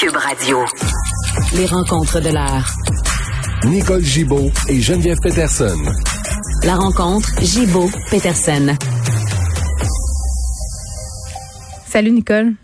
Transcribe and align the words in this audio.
Cube 0.00 0.16
Radio. 0.16 0.64
Les 1.54 1.66
rencontres 1.66 2.20
de 2.20 2.30
l'heure. 2.30 2.66
Nicole 3.64 4.02
Gibaud 4.02 4.50
et 4.70 4.80
Geneviève 4.80 5.18
Peterson. 5.22 5.76
La 6.64 6.76
rencontre 6.76 7.28
Gibaud-Peterson. 7.42 8.76
Salut 11.86 12.12
Nicole. 12.12 12.54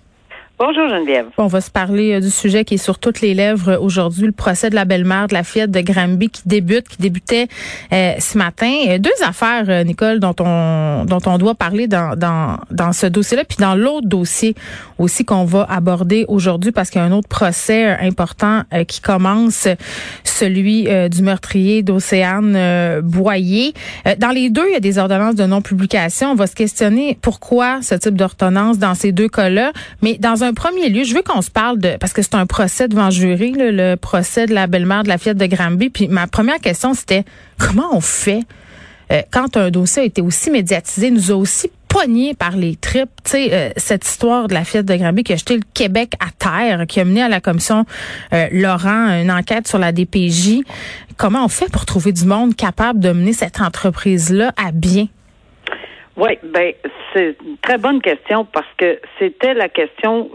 Bonjour 0.58 0.88
Geneviève. 0.88 1.26
On 1.36 1.48
va 1.48 1.60
se 1.60 1.70
parler 1.70 2.14
euh, 2.14 2.20
du 2.20 2.30
sujet 2.30 2.64
qui 2.64 2.74
est 2.74 2.78
sur 2.78 2.98
toutes 2.98 3.20
les 3.20 3.34
lèvres 3.34 3.72
euh, 3.72 3.78
aujourd'hui, 3.78 4.24
le 4.24 4.32
procès 4.32 4.70
de 4.70 4.74
la 4.74 4.86
belle-mère 4.86 5.28
de 5.28 5.34
la 5.34 5.44
fillette 5.44 5.70
de 5.70 5.80
Granby 5.80 6.30
qui 6.30 6.40
débute, 6.46 6.88
qui 6.88 6.96
débutait 6.96 7.48
euh, 7.92 8.14
ce 8.18 8.38
matin. 8.38 8.96
deux 8.98 9.10
affaires, 9.22 9.84
Nicole, 9.84 10.18
dont 10.18 10.34
on 10.40 11.04
dont 11.04 11.20
on 11.26 11.36
doit 11.36 11.54
parler 11.54 11.88
dans 11.88 12.16
dans, 12.16 12.56
dans 12.70 12.94
ce 12.94 13.06
dossier-là, 13.06 13.44
puis 13.44 13.58
dans 13.60 13.74
l'autre 13.74 14.08
dossier 14.08 14.54
aussi 14.98 15.24
qu'on 15.24 15.44
va 15.44 15.66
aborder 15.68 16.24
aujourd'hui 16.28 16.72
parce 16.72 16.90
qu'il 16.90 17.00
y 17.00 17.04
a 17.04 17.06
un 17.06 17.12
autre 17.12 17.28
procès 17.28 17.96
important 17.98 18.62
qui 18.88 19.00
commence, 19.00 19.68
celui 20.24 20.88
du 21.10 21.22
meurtrier 21.22 21.82
d'Océane 21.82 23.00
Boyer. 23.02 23.74
dans 24.18 24.30
les 24.30 24.50
deux, 24.50 24.64
il 24.68 24.72
y 24.72 24.76
a 24.76 24.80
des 24.80 24.98
ordonnances 24.98 25.34
de 25.34 25.44
non-publication. 25.44 26.32
On 26.32 26.34
va 26.34 26.46
se 26.46 26.54
questionner 26.54 27.18
pourquoi 27.20 27.82
ce 27.82 27.94
type 27.94 28.14
d'ordonnance 28.14 28.78
dans 28.78 28.94
ces 28.94 29.12
deux 29.12 29.28
cas-là, 29.28 29.72
mais 30.02 30.18
dans 30.18 30.44
un 30.44 30.52
premier 30.52 30.88
lieu, 30.88 31.04
je 31.04 31.14
veux 31.14 31.22
qu'on 31.22 31.42
se 31.42 31.50
parle 31.50 31.78
de 31.78 31.96
parce 31.98 32.12
que 32.12 32.22
c'est 32.22 32.34
un 32.34 32.46
procès 32.46 32.88
devant 32.88 33.10
jury, 33.10 33.54
le 33.56 33.96
procès 33.96 34.46
de 34.46 34.54
la 34.54 34.66
belle-mère 34.66 35.02
de 35.02 35.08
la 35.08 35.18
fillette 35.18 35.38
de 35.38 35.46
Granby. 35.46 35.90
Puis 35.90 36.08
ma 36.08 36.26
première 36.26 36.60
question, 36.60 36.94
c'était 36.94 37.24
comment 37.58 37.88
on 37.92 38.00
fait 38.00 38.44
euh, 39.12 39.22
quand 39.30 39.56
un 39.56 39.70
dossier 39.70 40.02
a 40.02 40.04
été 40.04 40.20
aussi 40.20 40.50
médiatisé, 40.50 41.10
nous 41.10 41.30
a 41.30 41.34
aussi 41.34 41.70
par 42.38 42.56
les 42.56 42.76
tripes. 42.76 43.10
Tu 43.24 43.30
sais, 43.30 43.48
euh, 43.52 43.70
cette 43.76 44.04
histoire 44.04 44.48
de 44.48 44.54
la 44.54 44.64
fillette 44.64 44.86
de 44.86 44.94
Granby 44.94 45.24
qui 45.24 45.32
a 45.32 45.36
jeté 45.36 45.54
le 45.54 45.62
Québec 45.74 46.12
à 46.20 46.30
terre, 46.30 46.86
qui 46.86 47.00
a 47.00 47.04
mené 47.04 47.22
à 47.22 47.28
la 47.28 47.40
commission 47.40 47.84
euh, 48.32 48.46
Laurent 48.52 49.22
une 49.22 49.30
enquête 49.30 49.66
sur 49.66 49.78
la 49.78 49.92
DPJ. 49.92 50.60
Comment 51.16 51.44
on 51.44 51.48
fait 51.48 51.72
pour 51.72 51.86
trouver 51.86 52.12
du 52.12 52.26
monde 52.26 52.54
capable 52.54 53.00
de 53.00 53.12
mener 53.12 53.32
cette 53.32 53.60
entreprise-là 53.60 54.52
à 54.58 54.72
bien? 54.72 55.06
Oui, 56.16 56.38
ben 56.42 56.72
c'est 57.12 57.36
une 57.44 57.58
très 57.58 57.78
bonne 57.78 58.00
question 58.00 58.46
parce 58.46 58.68
que 58.78 58.98
c'était 59.18 59.54
la 59.54 59.68
question. 59.68 60.30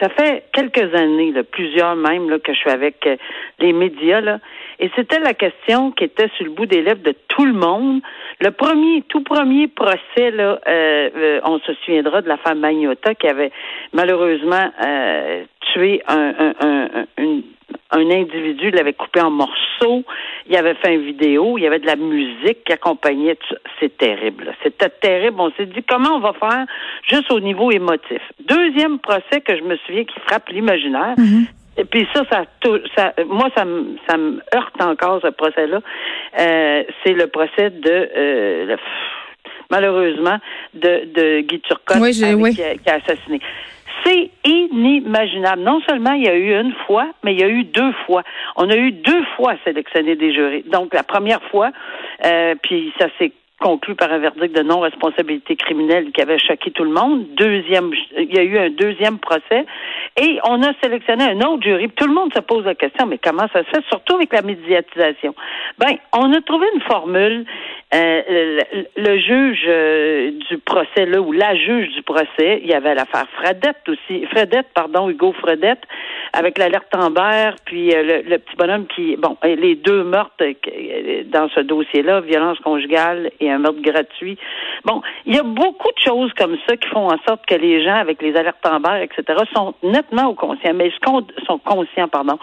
Ça 0.00 0.08
fait 0.08 0.44
quelques 0.52 0.94
années, 0.94 1.32
plusieurs 1.50 1.96
même, 1.96 2.38
que 2.40 2.52
je 2.52 2.58
suis 2.58 2.70
avec 2.70 3.06
euh, 3.06 3.16
les 3.60 3.72
médias 3.72 4.20
là, 4.20 4.38
et 4.80 4.90
c'était 4.96 5.20
la 5.20 5.34
question 5.34 5.92
qui 5.92 6.04
était 6.04 6.28
sur 6.36 6.44
le 6.44 6.52
bout 6.52 6.66
des 6.66 6.82
lèvres 6.82 7.02
de 7.02 7.14
tout 7.28 7.44
le 7.44 7.52
monde. 7.52 8.00
Le 8.40 8.50
premier, 8.50 9.02
tout 9.08 9.22
premier 9.22 9.68
procès 9.68 10.30
là, 10.30 10.58
euh, 10.66 11.10
euh, 11.16 11.40
on 11.44 11.58
se 11.60 11.72
souviendra 11.84 12.22
de 12.22 12.28
la 12.28 12.36
femme 12.38 12.60
Magnota 12.60 13.14
qui 13.14 13.26
avait 13.28 13.52
malheureusement 13.92 14.70
tué 15.72 16.02
un, 16.06 16.34
un, 16.38 17.06
un, 17.18 17.40
un 17.90 18.10
individu 18.10 18.70
l'avait 18.70 18.92
coupé 18.92 19.20
en 19.20 19.30
morceaux, 19.30 20.04
il 20.48 20.56
avait 20.56 20.74
fait 20.74 20.94
une 20.94 21.04
vidéo, 21.04 21.58
il 21.58 21.62
y 21.62 21.66
avait 21.66 21.78
de 21.78 21.86
la 21.86 21.96
musique 21.96 22.64
qui 22.64 22.72
accompagnait. 22.72 23.38
C'est 23.80 23.96
terrible. 23.96 24.54
C'était 24.62 24.88
terrible. 24.88 25.40
On 25.40 25.50
s'est 25.52 25.66
dit 25.66 25.82
comment 25.88 26.16
on 26.16 26.20
va 26.20 26.32
faire 26.32 26.66
juste 27.08 27.30
au 27.30 27.40
niveau 27.40 27.70
émotif? 27.70 28.20
Deuxième 28.40 28.98
procès 28.98 29.40
que 29.44 29.56
je 29.56 29.62
me 29.62 29.76
souviens 29.86 30.04
qui 30.04 30.18
frappe 30.26 30.48
l'imaginaire. 30.48 31.14
Mm-hmm. 31.16 31.46
Et 31.76 31.84
puis 31.84 32.06
ça, 32.14 32.22
ça, 32.30 32.44
ça, 32.96 33.14
moi, 33.26 33.48
ça 33.56 33.64
me, 33.64 33.96
ça 34.08 34.16
me 34.16 34.40
heurte 34.54 34.80
encore 34.80 35.20
ce 35.22 35.28
procès-là. 35.28 35.80
Euh, 36.38 36.84
c'est 37.02 37.12
le 37.12 37.26
procès 37.26 37.70
de 37.70 38.10
euh, 38.16 38.76
malheureusement 39.70 40.38
de, 40.74 41.04
de 41.12 41.40
Guy 41.40 41.60
Turcotte 41.60 42.02
qui, 42.10 42.20
qui, 42.54 42.90
a, 42.90 42.94
assassiné. 42.94 43.40
C'est 44.04 44.30
inimaginable. 44.44 45.62
Non 45.62 45.80
seulement 45.88 46.12
il 46.12 46.24
y 46.24 46.28
a 46.28 46.34
eu 46.36 46.52
une 46.60 46.74
fois, 46.86 47.08
mais 47.22 47.32
il 47.32 47.40
y 47.40 47.44
a 47.44 47.48
eu 47.48 47.64
deux 47.64 47.92
fois. 48.06 48.22
On 48.56 48.68
a 48.70 48.76
eu 48.76 48.92
deux 48.92 49.24
fois 49.36 49.54
sélectionné 49.64 50.14
des 50.14 50.32
jurés. 50.32 50.64
Donc 50.70 50.92
la 50.94 51.02
première 51.02 51.42
fois, 51.44 51.70
euh, 52.24 52.54
puis 52.62 52.92
ça 52.98 53.06
s'est 53.18 53.32
conclu 53.60 53.94
par 53.94 54.12
un 54.12 54.18
verdict 54.18 54.54
de 54.54 54.62
non-responsabilité 54.62 55.56
criminelle 55.56 56.10
qui 56.12 56.20
avait 56.20 56.38
choqué 56.38 56.70
tout 56.70 56.84
le 56.84 56.90
monde. 56.90 57.26
Deuxième, 57.36 57.92
il 58.16 58.34
y 58.34 58.38
a 58.38 58.42
eu 58.42 58.58
un 58.58 58.70
deuxième 58.70 59.18
procès 59.18 59.64
et 60.20 60.38
on 60.44 60.62
a 60.62 60.72
sélectionné 60.82 61.24
un 61.24 61.40
autre 61.40 61.62
jury. 61.62 61.88
Tout 61.90 62.06
le 62.06 62.14
monde 62.14 62.32
se 62.34 62.40
pose 62.40 62.64
la 62.64 62.74
question, 62.74 63.06
mais 63.06 63.18
comment 63.18 63.46
ça 63.52 63.64
se 63.64 63.70
fait, 63.70 63.84
surtout 63.88 64.16
avec 64.16 64.32
la 64.32 64.42
médiatisation? 64.42 65.34
Ben, 65.78 65.96
on 66.12 66.32
a 66.32 66.40
trouvé 66.40 66.66
une 66.74 66.82
formule 66.82 67.46
euh, 67.94 68.60
le, 68.96 69.18
juge 69.18 69.64
euh, 69.68 70.32
du 70.50 70.58
procès 70.58 71.06
là 71.06 71.20
ou 71.20 71.30
la 71.30 71.54
juge 71.54 71.90
du 71.94 72.02
procès, 72.02 72.60
il 72.60 72.66
y 72.66 72.72
avait 72.72 72.92
l'affaire 72.92 73.26
Fredette 73.36 73.88
aussi, 73.88 74.26
Fredette 74.26 74.66
pardon, 74.74 75.08
Hugo 75.08 75.32
Fredette 75.32 75.82
avec 76.32 76.58
l'alerte 76.58 76.92
Amber, 76.96 77.50
puis 77.64 77.94
euh, 77.94 78.22
le, 78.26 78.38
petit 78.38 78.56
bonhomme 78.56 78.86
qui 78.88 79.16
bon, 79.16 79.36
les 79.44 79.76
deux 79.76 80.02
meurtres 80.02 80.44
dans 81.26 81.48
ce 81.50 81.60
dossier-là, 81.60 82.22
violence 82.22 82.58
conjugale 82.60 83.30
et 83.38 83.43
un 83.50 83.58
meurtre 83.58 83.80
gratuit. 83.80 84.38
Bon, 84.84 85.02
il 85.26 85.34
y 85.34 85.38
a 85.38 85.42
beaucoup 85.42 85.90
de 85.90 85.98
choses 86.04 86.32
comme 86.34 86.56
ça 86.68 86.76
qui 86.76 86.88
font 86.88 87.06
en 87.06 87.18
sorte 87.26 87.44
que 87.46 87.54
les 87.54 87.82
gens 87.84 87.96
avec 87.96 88.22
les 88.22 88.36
alertes 88.36 88.64
Amber, 88.64 89.02
etc., 89.02 89.42
sont 89.54 89.74
nettement 89.82 90.26
au 90.26 90.34
conscient, 90.34 90.74
mais 90.74 90.90
ce 90.90 91.00
qu'on 91.00 91.26
sont 91.46 91.58
conscients, 91.58 92.08
pardon. 92.08 92.38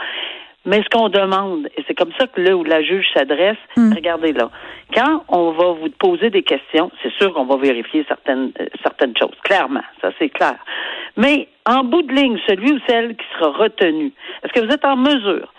Mais 0.63 0.84
ce 0.84 0.90
qu'on 0.90 1.09
demande, 1.09 1.67
et 1.75 1.84
c'est 1.88 1.95
comme 1.95 2.11
ça 2.19 2.28
que 2.28 2.40
là 2.40 2.56
où 2.56 2.63
la 2.63 2.84
juge 2.84 3.07
s'adresse, 3.16 3.57
hmm. 3.75 3.94
regardez 3.95 4.31
là, 4.31 4.51
quand 4.95 5.23
on 5.28 5.51
va 5.51 5.72
vous 5.72 5.90
poser 5.97 6.29
des 6.29 6.44
questions, 6.44 6.91
c'est 7.01 7.11
sûr 7.13 7.34
qu'on 7.34 7.45
va 7.45 7.57
vérifier 7.57 8.06
certaines 8.07 8.51
euh, 8.59 8.67
certaines 8.84 9.17
choses, 9.17 9.35
clairement, 9.44 9.81
ça 10.01 10.11
c'est 10.19 10.29
clair. 10.29 10.57
Mais 11.17 11.47
en 11.66 11.84
bout 11.84 12.03
de 12.03 12.13
ligne, 12.13 12.38
celui 12.47 12.73
ou 12.73 12.79
celle 12.88 13.16
qui 13.16 13.25
sera 13.34 13.51
retenu, 13.51 14.13
est-ce 14.44 14.53
que 14.53 14.63
vous 14.63 14.72
êtes 14.72 14.85
en 14.85 14.97
mesure 14.97 15.51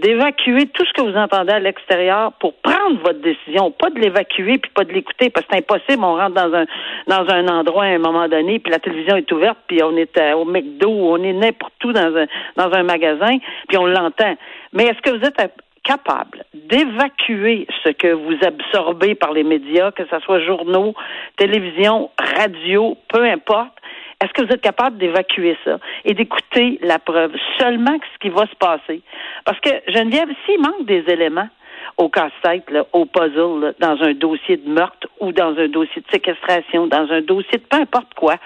d'évacuer 0.00 0.66
tout 0.66 0.84
ce 0.84 0.92
que 0.92 1.02
vous 1.02 1.16
entendez 1.16 1.52
à 1.52 1.58
l'extérieur 1.58 2.32
pour 2.34 2.54
prendre 2.54 3.00
votre 3.02 3.20
décision, 3.20 3.70
pas 3.70 3.90
de 3.90 3.98
l'évacuer 3.98 4.58
puis 4.58 4.70
pas 4.74 4.84
de 4.84 4.92
l'écouter 4.92 5.30
parce 5.30 5.46
que 5.46 5.52
c'est 5.52 5.58
impossible. 5.58 6.04
On 6.04 6.16
rentre 6.16 6.34
dans 6.34 6.54
un 6.54 6.66
dans 7.06 7.28
un 7.32 7.48
endroit 7.48 7.84
à 7.84 7.88
un 7.88 7.98
moment 7.98 8.28
donné 8.28 8.58
puis 8.58 8.70
la 8.70 8.78
télévision 8.78 9.16
est 9.16 9.30
ouverte 9.32 9.58
puis 9.66 9.82
on 9.82 9.96
est 9.96 10.18
au 10.34 10.44
McDo, 10.44 10.90
on 10.90 11.22
est 11.22 11.32
n'importe 11.32 11.84
où 11.84 11.92
dans 11.92 12.16
un 12.16 12.26
dans 12.56 12.72
un 12.72 12.82
magasin 12.82 13.38
puis 13.68 13.76
on 13.78 13.86
l'entend. 13.86 14.36
Mais 14.72 14.84
est-ce 14.84 15.00
que 15.02 15.10
vous 15.10 15.24
êtes 15.24 15.40
capable 15.84 16.44
d'évacuer 16.54 17.66
ce 17.82 17.90
que 17.90 18.12
vous 18.12 18.36
absorbez 18.42 19.14
par 19.14 19.32
les 19.32 19.44
médias, 19.44 19.90
que 19.90 20.04
ce 20.10 20.18
soit 20.20 20.40
journaux, 20.40 20.94
télévision, 21.36 22.10
radio, 22.18 22.96
peu 23.08 23.24
importe, 23.24 23.72
est-ce 24.20 24.32
que 24.32 24.42
vous 24.42 24.52
êtes 24.52 24.60
capable 24.60 24.98
d'évacuer 24.98 25.56
ça 25.64 25.78
et 26.04 26.14
d'écouter 26.14 26.78
la 26.82 26.98
preuve 26.98 27.32
seulement 27.58 27.96
ce 28.12 28.18
qui 28.18 28.30
va 28.30 28.46
se 28.46 28.56
passer? 28.56 29.02
Parce 29.44 29.60
que 29.60 29.70
Geneviève, 29.88 30.28
s'il 30.44 30.60
manque 30.60 30.86
des 30.86 31.04
éléments 31.06 31.48
au 31.96 32.08
casse-tête, 32.08 32.64
au 32.92 33.06
puzzle, 33.06 33.74
dans 33.78 34.02
un 34.02 34.14
dossier 34.14 34.56
de 34.56 34.68
meurtre 34.68 35.08
ou 35.20 35.32
dans 35.32 35.56
un 35.56 35.68
dossier 35.68 36.02
de 36.02 36.10
séquestration, 36.10 36.88
dans 36.88 37.10
un 37.10 37.20
dossier 37.22 37.58
de 37.58 37.64
peu 37.64 37.76
importe 37.76 38.12
quoi, 38.14 38.36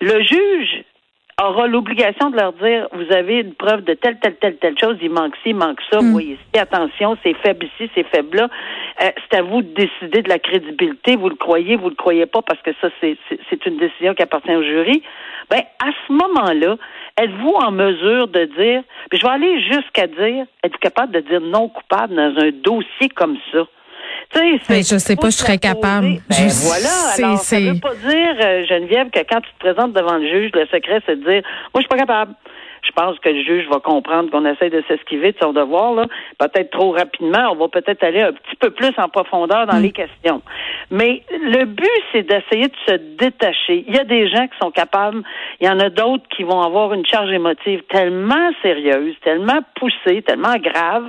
le 0.00 0.20
juge 0.22 0.84
aura 1.52 1.66
l'obligation 1.66 2.30
de 2.30 2.36
leur 2.36 2.52
dire 2.54 2.88
vous 2.92 3.12
avez 3.12 3.40
une 3.40 3.54
preuve 3.54 3.82
de 3.84 3.94
telle, 3.94 4.18
telle, 4.18 4.36
telle, 4.36 4.56
telle 4.56 4.78
chose, 4.78 4.96
il 5.02 5.10
manque 5.10 5.34
ci, 5.42 5.50
il 5.50 5.56
manque 5.56 5.80
ça, 5.90 5.98
vous 5.98 6.06
mm. 6.06 6.12
voyez 6.12 6.32
ici, 6.32 6.58
attention, 6.58 7.16
c'est 7.22 7.34
faible 7.34 7.66
ici, 7.66 7.90
c'est 7.94 8.06
faible 8.08 8.38
là. 8.38 8.48
Euh, 9.02 9.10
c'est 9.30 9.38
à 9.38 9.42
vous 9.42 9.62
de 9.62 9.68
décider 9.74 10.22
de 10.22 10.28
la 10.28 10.38
crédibilité, 10.38 11.16
vous 11.16 11.28
le 11.28 11.36
croyez, 11.36 11.76
vous 11.76 11.88
le 11.88 11.94
croyez 11.94 12.26
pas, 12.26 12.42
parce 12.42 12.60
que 12.62 12.70
ça, 12.80 12.88
c'est 13.00 13.66
une 13.66 13.76
décision 13.76 14.14
qui 14.14 14.22
appartient 14.22 14.54
au 14.54 14.62
jury. 14.62 15.02
Ben, 15.50 15.62
à 15.80 15.90
ce 16.06 16.12
moment-là, 16.12 16.76
êtes-vous 17.18 17.54
en 17.54 17.70
mesure 17.70 18.28
de 18.28 18.44
dire, 18.44 18.82
puis 19.10 19.18
je 19.18 19.26
vais 19.26 19.32
aller 19.32 19.60
jusqu'à 19.62 20.06
dire, 20.06 20.46
êtes-vous 20.62 20.78
capable 20.78 21.12
de 21.12 21.20
dire 21.20 21.40
non 21.40 21.68
coupable 21.68 22.14
dans 22.14 22.34
un 22.38 22.50
dossier 22.50 23.08
comme 23.14 23.36
ça? 23.52 23.66
Mais 24.68 24.82
je 24.82 24.98
sais 24.98 25.16
pas, 25.16 25.30
je 25.30 25.36
serais 25.36 25.58
capable. 25.58 26.18
Ben 26.28 26.48
voilà. 26.48 27.14
Alors, 27.18 27.38
ça 27.38 27.58
veut 27.58 27.80
pas 27.80 27.94
dire, 27.94 28.36
euh, 28.40 28.64
Geneviève, 28.66 29.10
que 29.10 29.20
quand 29.20 29.40
tu 29.40 29.50
te 29.52 29.58
présentes 29.58 29.92
devant 29.92 30.18
le 30.18 30.26
juge, 30.28 30.50
le 30.54 30.66
secret, 30.66 31.00
c'est 31.06 31.16
de 31.16 31.30
dire, 31.30 31.42
moi, 31.74 31.76
je 31.76 31.80
suis 31.80 31.88
pas 31.88 31.98
capable 31.98 32.34
je 32.82 32.90
pense 32.90 33.18
que 33.20 33.28
le 33.28 33.42
juge 33.42 33.68
va 33.68 33.78
comprendre 33.78 34.30
qu'on 34.30 34.44
essaie 34.44 34.68
de 34.68 34.82
s'esquiver 34.88 35.32
de 35.32 35.38
son 35.40 35.52
devoir, 35.52 35.94
là. 35.94 36.06
Peut-être 36.38 36.70
trop 36.70 36.90
rapidement. 36.90 37.52
On 37.52 37.56
va 37.56 37.68
peut-être 37.68 38.02
aller 38.02 38.22
un 38.22 38.32
petit 38.32 38.56
peu 38.58 38.70
plus 38.70 38.92
en 38.98 39.08
profondeur 39.08 39.66
dans 39.66 39.78
mm. 39.78 39.82
les 39.82 39.92
questions. 39.92 40.42
Mais 40.90 41.22
le 41.30 41.64
but, 41.64 41.86
c'est 42.12 42.22
d'essayer 42.22 42.68
de 42.68 42.76
se 42.86 42.94
détacher. 43.18 43.84
Il 43.86 43.94
y 43.94 43.98
a 43.98 44.04
des 44.04 44.28
gens 44.28 44.46
qui 44.48 44.58
sont 44.60 44.72
capables. 44.72 45.22
Il 45.60 45.66
y 45.66 45.70
en 45.70 45.78
a 45.78 45.90
d'autres 45.90 46.24
qui 46.36 46.42
vont 46.42 46.60
avoir 46.60 46.92
une 46.92 47.06
charge 47.06 47.30
émotive 47.30 47.82
tellement 47.88 48.50
sérieuse, 48.62 49.14
tellement 49.22 49.60
poussée, 49.76 50.22
tellement 50.22 50.56
grave, 50.56 51.04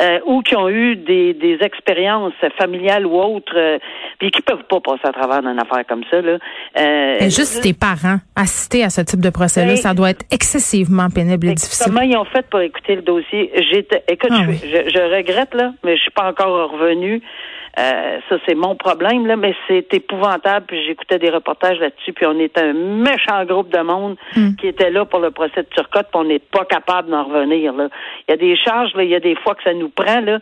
euh, 0.00 0.18
ou 0.26 0.42
qui 0.42 0.54
ont 0.56 0.68
eu 0.68 0.96
des, 0.96 1.34
des 1.34 1.58
expériences 1.60 2.32
familiales 2.56 3.06
ou 3.06 3.14
autres, 3.20 3.56
euh, 3.56 3.78
puis 4.18 4.30
qui 4.30 4.42
peuvent 4.42 4.64
pas 4.64 4.80
passer 4.80 5.06
à 5.08 5.12
travers 5.12 5.42
d'une 5.42 5.58
affaire 5.58 5.84
comme 5.88 6.04
ça. 6.10 6.20
Là. 6.20 6.38
Euh, 6.78 7.20
juste 7.24 7.62
tes 7.62 7.72
parents 7.72 8.18
assister 8.36 8.84
à 8.84 8.90
ce 8.90 9.00
type 9.00 9.20
de 9.20 9.30
procès-là, 9.30 9.72
ben, 9.72 9.76
ça 9.76 9.94
doit 9.94 10.10
être 10.10 10.24
excessivement 10.30 11.08
pénible 11.10 11.48
et 11.48 11.54
difficile. 11.54 11.92
Comment 11.92 12.02
ils 12.04 12.16
ont 12.16 12.24
fait 12.24 12.46
pour 12.48 12.60
écouter 12.60 12.96
le 12.96 13.02
dossier? 13.02 13.50
J'étais, 13.72 14.04
écoute, 14.08 14.30
ah 14.32 14.44
je, 14.48 14.90
je, 14.90 15.16
regrette, 15.16 15.54
là, 15.54 15.72
mais 15.84 15.96
je 15.96 16.02
suis 16.02 16.10
pas 16.10 16.28
encore 16.28 16.70
revenu. 16.70 17.20
Euh, 17.78 18.18
ça, 18.28 18.36
c'est 18.46 18.56
mon 18.56 18.74
problème, 18.74 19.26
là, 19.26 19.36
mais 19.36 19.54
c'est 19.68 19.92
épouvantable. 19.94 20.66
Puis 20.66 20.84
j'écoutais 20.84 21.18
des 21.18 21.30
reportages 21.30 21.78
là-dessus, 21.78 22.12
puis 22.12 22.26
on 22.26 22.38
est 22.38 22.58
un 22.58 22.72
méchant 22.72 23.44
groupe 23.44 23.70
de 23.70 23.80
monde 23.80 24.16
hmm. 24.34 24.56
qui 24.56 24.66
était 24.66 24.90
là 24.90 25.04
pour 25.04 25.20
le 25.20 25.30
procès 25.30 25.62
de 25.62 25.68
Turcotte, 25.70 26.08
puis 26.10 26.20
on 26.20 26.24
n'est 26.24 26.40
pas 26.40 26.64
capable 26.64 27.10
d'en 27.10 27.24
revenir. 27.24 27.72
Là. 27.74 27.88
Il 28.26 28.32
y 28.32 28.34
a 28.34 28.36
des 28.36 28.56
charges, 28.56 28.94
là, 28.94 29.04
il 29.04 29.10
y 29.10 29.14
a 29.14 29.20
des 29.20 29.36
fois 29.36 29.54
que 29.54 29.62
ça 29.62 29.74
nous 29.74 29.90
prend. 29.90 30.20
Là. 30.20 30.38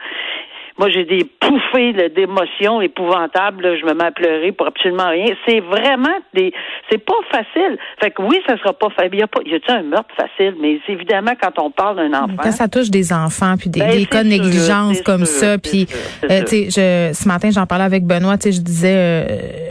Moi, 0.78 0.90
j'ai 0.90 1.04
des 1.04 1.24
pouffées 1.24 1.94
d'émotions 2.14 2.82
épouvantables. 2.82 3.78
Je 3.80 3.86
me 3.86 3.94
mets 3.94 4.04
à 4.04 4.10
pleurer 4.10 4.52
pour 4.52 4.66
absolument 4.66 5.08
rien. 5.08 5.34
C'est 5.48 5.60
vraiment 5.60 6.16
des. 6.34 6.52
C'est 6.90 7.02
pas 7.02 7.14
facile. 7.30 7.78
Fait 7.98 8.10
que 8.10 8.20
oui, 8.20 8.38
ça 8.46 8.58
sera 8.58 8.74
pas 8.74 8.90
facile. 8.90 9.14
Il 9.14 9.20
y 9.20 9.22
a 9.22 9.26
pas. 9.26 9.40
Y 9.46 9.54
a 9.54 9.74
un 9.74 9.82
meurtre 9.82 10.14
facile, 10.14 10.54
mais 10.60 10.78
évidemment 10.88 11.32
quand 11.40 11.62
on 11.62 11.70
parle 11.70 11.96
d'un 11.96 12.12
enfant. 12.12 12.36
Quand 12.42 12.52
ça 12.52 12.68
touche 12.68 12.90
des 12.90 13.12
enfants 13.12 13.54
puis 13.58 13.70
des, 13.70 13.80
ben, 13.80 14.06
cas 14.06 14.22
de 14.22 14.28
négligence 14.28 15.00
comme 15.00 15.24
ça, 15.24 15.56
puis 15.56 15.86
euh, 16.30 16.42
tu 16.44 16.70
sais, 16.70 17.12
ce 17.14 17.28
matin 17.28 17.48
j'en 17.50 17.66
parlais 17.66 17.84
avec 17.84 18.04
Benoît. 18.04 18.36
Tu 18.36 18.50
sais, 18.50 18.52
je 18.52 18.60
disais 18.60 18.94
euh, 18.96 19.24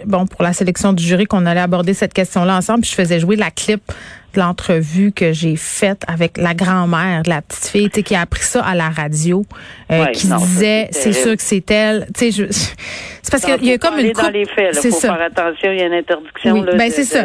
bon 0.05 0.25
pour 0.25 0.43
la 0.43 0.53
sélection 0.53 0.91
du 0.91 1.03
jury 1.03 1.25
qu'on 1.25 1.45
allait 1.45 1.61
aborder 1.61 1.93
cette 1.93 2.13
question-là 2.13 2.57
ensemble. 2.57 2.81
Puis 2.81 2.89
je 2.91 2.95
faisais 2.95 3.19
jouer 3.19 3.35
la 3.35 3.51
clip 3.51 3.81
l'entrevue 4.37 5.11
que 5.11 5.33
j'ai 5.33 5.55
faite 5.55 6.03
avec 6.07 6.37
la 6.37 6.53
grand-mère 6.53 7.23
de 7.23 7.29
la 7.29 7.41
petite 7.41 7.67
fille, 7.67 7.89
tu 7.89 7.95
sais, 7.95 8.03
qui 8.03 8.15
a 8.15 8.21
appris 8.21 8.43
ça 8.43 8.63
à 8.63 8.75
la 8.75 8.89
radio, 8.89 9.43
euh, 9.91 10.05
qui 10.07 10.27
disait, 10.27 10.87
c'est 10.91 11.13
sûr 11.13 11.35
que 11.35 11.41
c'est 11.41 11.69
elle. 11.71 12.07
Tu 12.17 12.31
sais, 12.31 12.47
c'est 12.51 13.31
parce 13.31 13.43
qu'il 13.43 13.65
y 13.65 13.73
a 13.73 13.77
comme 13.77 13.97
une 13.97 14.13
coupe... 14.13 14.23
dans 14.23 14.29
les 14.29 14.45
faits, 14.45 14.79
il 14.83 14.91
faut 14.91 14.99
faire 14.99 15.21
attention, 15.21 15.71
il 15.71 15.79
y 15.79 15.81
a 15.81 15.87
une 15.87 15.93
interdiction. 15.93 16.53
Oui, 16.53 16.61
ben 16.77 16.91
c'est 16.91 17.03
ça. 17.03 17.23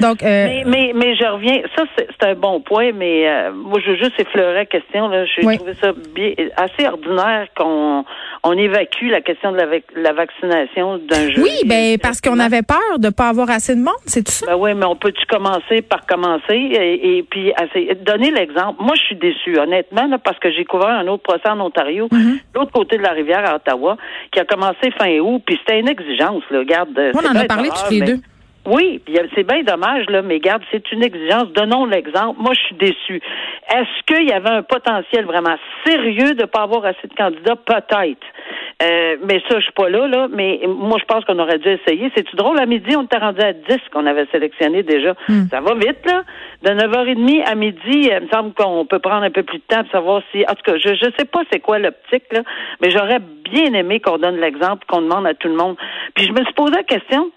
Donc, 0.00 0.22
euh... 0.22 0.46
mais, 0.46 0.64
mais, 0.66 0.92
mais 0.94 1.14
je 1.14 1.24
reviens. 1.24 1.62
Ça, 1.76 1.84
c'est 1.96 2.26
un 2.26 2.34
bon 2.34 2.60
point, 2.60 2.92
mais 2.92 3.28
euh, 3.28 3.52
moi, 3.52 3.78
je 3.84 3.90
veux 3.90 3.96
juste 3.96 4.18
effleurer 4.18 4.54
la 4.54 4.66
question. 4.66 5.08
Là, 5.08 5.24
j'ai 5.24 5.42
trouvé 5.42 5.74
ça 5.80 5.92
bien, 6.14 6.32
assez 6.56 6.86
ordinaire 6.86 7.46
qu'on 7.56 8.04
on 8.46 8.52
évacue 8.52 9.08
la 9.10 9.20
question 9.20 9.50
de 9.50 9.56
la, 9.56 9.66
la 9.96 10.12
vaccination 10.12 10.98
d'un 10.98 11.30
jeune. 11.30 11.42
Oui, 11.42 11.50
ben 11.66 11.98
parce 11.98 12.20
qu'on 12.20 12.38
avait 12.38 12.62
peur 12.62 12.98
de 12.98 13.08
pas 13.10 13.28
avoir 13.28 13.50
assez 13.50 13.74
de 13.74 13.80
monde, 13.80 13.94
c'est 14.06 14.24
tout 14.24 14.32
ça. 14.32 14.46
Ben 14.46 14.56
oui, 14.56 14.72
mais 14.74 14.86
on 14.86 14.94
peut-tu 14.94 15.26
commencer 15.26 15.82
par 15.82 16.06
commencer 16.06 16.54
et, 16.54 17.24
puis 17.28 17.52
donner 18.04 18.30
l'exemple. 18.30 18.80
Moi, 18.82 18.94
je 18.94 19.02
suis 19.02 19.16
déçue, 19.16 19.58
honnêtement, 19.58 20.08
parce 20.24 20.38
que 20.38 20.52
j'ai 20.52 20.64
couvert 20.64 20.90
un 20.90 21.08
autre 21.08 21.24
procès 21.24 21.48
en 21.48 21.60
Ontario, 21.60 22.06
mm-hmm. 22.06 22.40
l'autre 22.54 22.72
côté 22.72 22.98
de 22.98 23.02
la 23.02 23.10
rivière 23.10 23.44
à 23.44 23.56
Ottawa, 23.56 23.96
qui 24.30 24.38
a 24.38 24.44
commencé 24.44 24.92
fin 24.96 25.18
août, 25.18 25.42
puis 25.44 25.58
c'était 25.58 25.80
une 25.80 25.88
exigence, 25.88 26.44
là. 26.50 26.60
Regarde, 26.60 26.98
on 27.14 27.26
en 27.26 27.34
a 27.34 27.44
parlé 27.44 27.68
tous 27.68 27.90
les 27.90 28.00
deux. 28.02 28.20
Oui, 28.66 29.00
c'est 29.34 29.46
bien 29.46 29.62
dommage, 29.62 30.06
là, 30.08 30.22
mais 30.22 30.40
garde, 30.40 30.62
c'est 30.72 30.90
une 30.92 31.04
exigence. 31.04 31.52
Donnons 31.52 31.86
l'exemple. 31.86 32.40
Moi, 32.40 32.52
je 32.54 32.60
suis 32.60 32.74
déçue. 32.74 33.22
Est-ce 33.68 34.02
qu'il 34.06 34.28
y 34.28 34.32
avait 34.32 34.50
un 34.50 34.62
potentiel 34.62 35.24
vraiment 35.24 35.56
sérieux 35.84 36.34
de 36.34 36.42
ne 36.42 36.46
pas 36.46 36.62
avoir 36.62 36.84
assez 36.84 37.06
de 37.06 37.14
candidats? 37.14 37.56
Peut-être. 37.56 38.26
Euh, 38.82 39.16
mais 39.24 39.40
ça, 39.48 39.58
je 39.58 39.64
suis 39.64 39.72
pas 39.72 39.88
là, 39.88 40.08
là. 40.08 40.28
Mais 40.32 40.60
moi, 40.66 40.98
je 41.00 41.04
pense 41.04 41.24
qu'on 41.24 41.38
aurait 41.38 41.58
dû 41.58 41.68
essayer. 41.68 42.10
C'est-tu 42.14 42.34
drôle? 42.36 42.58
À 42.58 42.66
midi, 42.66 42.96
on 42.96 43.04
était 43.04 43.18
rendu 43.18 43.40
à 43.40 43.52
10 43.52 43.62
qu'on 43.92 44.04
avait 44.04 44.26
sélectionné 44.32 44.82
déjà. 44.82 45.14
Hmm. 45.28 45.46
Ça 45.50 45.60
va 45.60 45.74
vite, 45.74 46.04
là. 46.04 46.24
De 46.62 46.70
9h30 46.70 47.44
à 47.46 47.54
midi, 47.54 47.80
il 47.86 48.20
me 48.20 48.28
semble 48.32 48.52
qu'on 48.54 48.84
peut 48.84 48.98
prendre 48.98 49.22
un 49.22 49.30
peu 49.30 49.44
plus 49.44 49.58
de 49.58 49.64
temps 49.68 49.82
pour 49.82 49.92
savoir 49.92 50.22
si. 50.32 50.44
En 50.48 50.54
tout 50.54 50.62
cas, 50.64 50.76
je 50.76 50.88
ne 50.88 51.12
sais 51.16 51.24
pas 51.24 51.42
c'est 51.52 51.60
quoi 51.60 51.78
l'optique, 51.78 52.24
là. 52.32 52.42
Mais 52.82 52.90
j'aurais 52.90 53.20
bien 53.20 53.72
aimé 53.74 54.00
qu'on 54.00 54.18
donne 54.18 54.40
l'exemple, 54.40 54.84
qu'on 54.88 55.02
demande 55.02 55.26
à 55.26 55.34
tout 55.34 55.48
le 55.48 55.54
monde. 55.54 55.76
Puis 56.14 56.26
je 56.26 56.32
me 56.32 56.44
suis 56.44 56.54
posé 56.54 56.74
la 56.74 56.82
question 56.82 57.30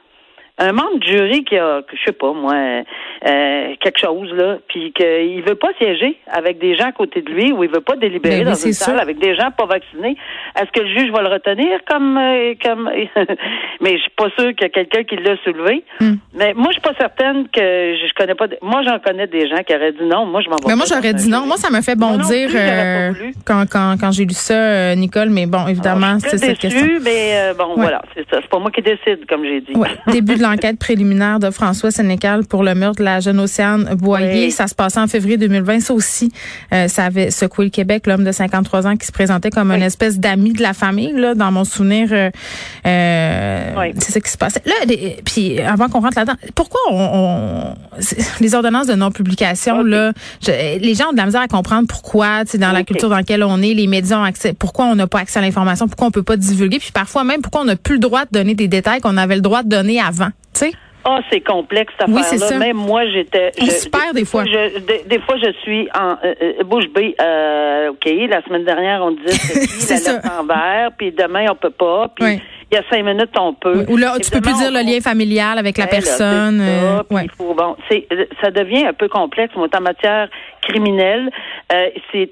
un 0.60 0.74
membre 0.74 1.00
du 1.00 1.08
jury 1.08 1.46
qui 1.46 1.58
a, 1.58 1.82
je 1.92 2.04
sais 2.06 2.12
pas 2.12 2.34
moi, 2.34 2.54
euh, 2.54 3.76
quelque 3.80 3.98
chose 3.98 4.30
là, 4.34 4.58
puis 4.68 4.92
qu'il 4.92 5.42
veut 5.42 5.56
pas 5.56 5.70
siéger 5.78 6.18
avec 6.28 6.60
des 6.60 6.76
gens 6.76 6.88
à 6.88 6.92
côté 6.92 7.22
de 7.22 7.32
lui 7.32 7.54
ou 7.54 7.64
il 7.64 7.70
veut 7.70 7.80
pas 7.80 7.96
délibérer 7.96 8.44
ben 8.44 8.50
dans 8.50 8.56
une 8.56 8.74
salle 8.74 9.00
avec 9.00 9.20
des 9.20 9.36
gens 9.36 9.52
pas 9.52 9.66
vaccinés, 9.66 10.18
est-ce 10.60 10.70
que 10.72 10.82
le 10.82 11.00
juge 11.00 11.12
va 11.12 11.22
le 11.22 11.30
retenir 11.30 11.80
comme 11.90 12.18
euh, 12.18 12.54
comme 12.62 12.90
Mais 13.82 13.98
je 13.98 14.02
suis 14.02 14.12
pas 14.18 14.30
sûre 14.38 14.54
qu'il 14.54 14.64
y 14.64 14.66
a 14.66 14.70
quelqu'un 14.70 15.04
qui 15.04 15.16
l'a 15.16 15.38
soulevé. 15.46 15.86
Hmm. 16.02 16.16
Mais 16.34 16.54
moi, 16.54 16.68
je 16.72 16.74
suis 16.74 16.82
pas 16.82 16.94
certaine 17.00 17.48
que 17.48 17.62
je, 17.62 18.14
connais 18.14 18.36
pas. 18.36 18.48
Moi, 18.62 18.82
j'en 18.86 19.00
connais 19.00 19.28
des 19.28 19.48
gens 19.48 19.64
qui 19.66 19.74
auraient 19.74 19.94
dit 19.94 20.04
non. 20.04 20.26
Moi, 20.26 20.42
je 20.42 20.50
m'en 20.50 20.58
vais. 20.58 20.68
Mais 20.68 20.76
moi, 20.76 20.86
j'aurais 20.90 21.14
dit 21.14 21.30
non. 21.30 21.46
Moi, 21.46 21.56
ça 21.56 21.70
me 21.70 21.82
fait 21.82 21.96
bondir 21.96 22.50
euh, 22.54 23.14
quand 23.46 23.64
quand 23.72 23.96
quand 23.98 24.12
j'ai 24.12 24.26
lu 24.26 24.34
ça, 24.34 24.94
Nicole. 24.96 25.30
Mais 25.30 25.46
bon, 25.46 25.68
évidemment, 25.68 26.20
c'est 26.20 26.38
cette 26.38 26.60
question. 26.60 26.86
Mais 27.02 27.54
bon, 27.58 27.76
voilà, 27.78 28.02
c'est 28.14 28.30
ça. 28.30 28.40
C'est 28.42 28.50
pas 28.50 28.60
moi 28.60 28.72
qui 28.72 28.82
décide, 28.82 29.26
comme 29.26 29.46
j'ai 29.46 29.62
dit. 29.62 29.74
Début 30.08 30.36
de 30.36 30.42
l'enquête 30.50 30.80
préliminaire 30.80 31.40
de 31.40 31.50
François 31.50 31.92
Sénécal 31.92 32.46
pour 32.46 32.64
le 32.64 32.76
meurtre 32.76 33.00
de 33.00 33.04
la 33.04 33.20
jeune 33.20 33.40
Océane 33.40 33.96
Boyer. 33.96 34.52
Ça 34.52 34.68
se 34.68 34.76
passait 34.76 35.00
en 35.00 35.08
février 35.08 35.38
2020. 35.38 35.80
Ça 35.80 35.94
aussi, 35.94 36.32
euh, 36.74 36.88
ça 36.88 37.06
avait 37.06 37.32
secoué 37.32 37.66
le 37.66 37.72
Québec. 37.72 38.08
L'homme 38.08 38.24
de 38.24 38.32
53 38.32 38.88
ans 38.88 38.98
qui 38.98 39.06
se 39.06 39.12
présentait 39.12 39.50
comme 39.50 39.72
une 39.72 39.84
espèce 39.84 40.20
d'ami 40.20 40.54
de 40.54 40.62
la 40.62 40.74
famille, 40.74 41.14
là, 41.14 41.36
dans 41.36 41.52
mon 41.52 41.64
souvenir. 41.64 42.10
Euh, 42.12 42.30
euh 42.86 43.92
C'est 44.00 44.12
ça 44.12 44.20
qui 44.20 44.32
se 44.32 44.38
passait. 44.38 44.62
Là, 44.66 44.74
puis 45.26 45.60
avant 45.60 45.88
qu'on 45.88 46.00
rentre 46.00 46.18
là-dedans, 46.18 46.38
pourquoi 46.56 46.80
on, 46.92 47.76
les 48.40 48.56
ordonnances 48.56 48.88
de 48.88 48.96
non-publication, 48.96 49.84
là, 49.84 50.14
les 50.48 50.96
gens 50.96 51.10
ont 51.10 51.14
de 51.14 51.18
la 51.18 51.26
misère 51.26 51.42
à 51.42 51.48
comprendre 51.48 51.88
pourquoi, 51.88 52.46
tu 52.46 52.52
sais, 52.52 52.58
dans 52.58 52.72
la 52.72 52.84
culture 52.84 53.10
dans 53.10 53.18
laquelle 53.18 53.44
on 53.44 53.62
est, 53.62 53.74
les 53.74 53.88
médias 53.88 54.20
ont 54.20 54.24
accès, 54.24 54.54
pourquoi 54.54 54.86
on 54.86 54.96
n'a 54.96 55.08
pas 55.08 55.20
accès 55.20 55.40
à 55.40 55.42
l'information, 55.42 55.88
pourquoi 55.88 56.08
on 56.08 56.12
peut 56.12 56.24
pas 56.24 56.38
divulguer, 56.38 56.80
puis 56.80 56.92
parfois 56.92 57.24
même 57.24 57.42
pourquoi 57.42 57.62
on 57.62 57.66
n'a 57.66 57.76
plus 57.76 57.96
le 57.96 58.00
droit 58.00 58.26
de 58.26 58.32
donner 58.32 58.56
des 58.56 58.68
détails 58.68 59.02
qu'on 59.02 59.18
avait 59.18 59.36
le 59.36 59.42
droit 59.42 59.64
de 59.64 59.70
donner 59.70 60.00
avant. 60.00 60.30
Ah, 61.06 61.22
c'est 61.32 61.40
complexe 61.40 61.94
cette 61.98 62.10
affaire-là. 62.10 62.58
Même 62.60 62.78
moi, 62.78 63.06
j'étais. 63.08 63.52
On 63.62 64.14
des 64.14 64.26
fois. 64.26 64.44
des, 64.44 65.20
fois, 65.20 65.38
je 65.38 65.52
suis 65.64 65.88
en 65.98 66.18
euh, 66.24 66.34
euh, 66.42 66.64
bouche 66.66 66.88
bée. 66.94 67.16
Euh, 67.22 67.92
ok, 67.92 68.06
la 68.30 68.44
semaine 68.44 68.66
dernière, 68.66 69.02
on 69.02 69.12
disait 69.12 69.32
c'est 69.32 70.04
la 70.06 70.14
lettre 70.14 70.40
en 70.40 70.44
vert, 70.46 70.90
puis 70.98 71.12
demain 71.12 71.46
on 71.50 71.56
peut 71.56 71.70
pas, 71.70 72.12
puis. 72.16 72.42
Il 72.72 72.76
y 72.76 72.78
a 72.78 72.84
cinq 72.88 73.04
minutes, 73.04 73.32
on 73.36 73.56
peut. 73.56 73.84
Ou 73.90 73.98
là, 73.98 74.14
tu 74.22 74.30
peux 74.30 74.42
plus 74.42 74.54
dire 74.54 74.70
le 74.70 74.86
lien 74.86 75.02
familial 75.02 75.58
avec 75.58 75.76
la 75.80 75.88
personne. 75.88 76.60
ça, 76.60 77.04
bon, 77.10 77.76
ça 78.44 78.52
devient 78.52 78.86
un 78.86 78.94
peu 78.94 79.08
complexe. 79.08 79.56
Moi, 79.56 79.68
en 79.76 79.82
matière 79.82 80.30
criminelle, 80.62 81.32
c'est 82.12 82.30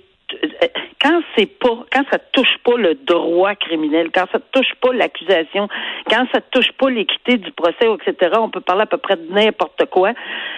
quand 1.01 1.22
c'est 1.38 1.46
pas, 1.46 1.86
quand 1.91 2.03
ça 2.12 2.19
touche 2.34 2.57
pas 2.63 2.75
le 2.77 2.96
droit 2.96 3.55
criminel, 3.55 4.10
quand 4.13 4.25
ça 4.31 4.39
touche 4.51 4.74
pas 4.81 4.91
l'accusation, 4.93 5.67
quand 6.10 6.25
ça 6.34 6.41
touche 6.51 6.72
pas 6.74 6.89
l'équité 6.89 7.38
du 7.38 7.51
procès, 7.51 7.86
etc., 7.86 8.36
on 8.39 8.50
peut 8.50 8.62
parler 8.62 8.84
à 8.84 8.88
peu 8.88 8.98
près 8.98 9.15
de 9.15 9.31
n'importe 9.31 9.86
quoi. 9.91 10.12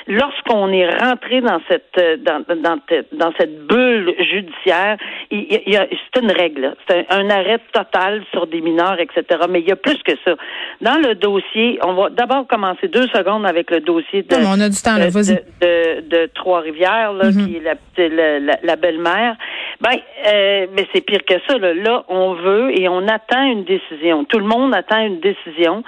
Lorsqu'on 0.08 0.72
est 0.72 0.90
rentré 0.90 1.42
dans 1.42 1.60
cette, 1.68 2.24
dans, 2.24 2.44
dans, 2.48 2.80
dans 3.12 3.34
cette 3.38 3.68
bulle 3.68 4.16
judiciaire, 4.18 4.98
il, 5.30 5.62
y 5.68 5.76
a, 5.76 5.88
c'est 5.90 6.22
une 6.22 6.32
règle, 6.32 6.76
c'est 6.88 7.06
un, 7.10 7.30
arrêt 7.30 7.60
total 7.72 8.24
sur 8.32 8.48
des 8.48 8.62
mineurs, 8.62 9.00
etc. 9.00 9.42
Mais 9.50 9.60
il 9.60 9.68
y 9.68 9.72
a 9.72 9.76
plus 9.76 10.02
que 10.04 10.14
ça. 10.26 10.36
Dans 10.82 10.98
le 10.98 11.16
dossier, 11.16 11.80
on 11.84 11.94
va 11.94 12.10
d'abord 12.10 12.48
commencer 12.48 12.88
deux 12.88 13.08
secondes 13.10 13.46
avec 13.46 13.70
le 13.70 13.82
dossier 13.82 14.24
de, 14.24 14.36
on 14.36 14.60
a 14.60 14.70
du 14.70 14.82
temps, 14.82 14.98
là, 14.98 15.10
de, 15.12 16.02
de, 16.02 16.30
Trois-Rivières, 16.34 17.14
là, 17.14 17.30
mm-hmm. 17.30 17.46
qui 17.46 17.58
est 17.58 18.10
la, 18.10 18.40
la, 18.40 18.58
la 18.64 18.76
belle-mère. 18.76 19.36
Ben, 19.82 19.98
euh, 20.28 20.68
mais 20.74 20.88
c'est 20.94 21.02
pire 21.02 21.24
que 21.26 21.36
ça. 21.48 21.58
Là. 21.58 21.74
là, 21.74 22.04
on 22.10 22.34
veut 22.34 22.78
et 22.78 22.90
on 22.90 23.08
attend 23.08 23.44
une 23.44 23.64
décision. 23.64 24.26
Tout 24.26 24.40
le 24.40 24.46
monde 24.46 24.74
attend 24.76 25.00
une 25.00 25.20
décision. 25.20 25.84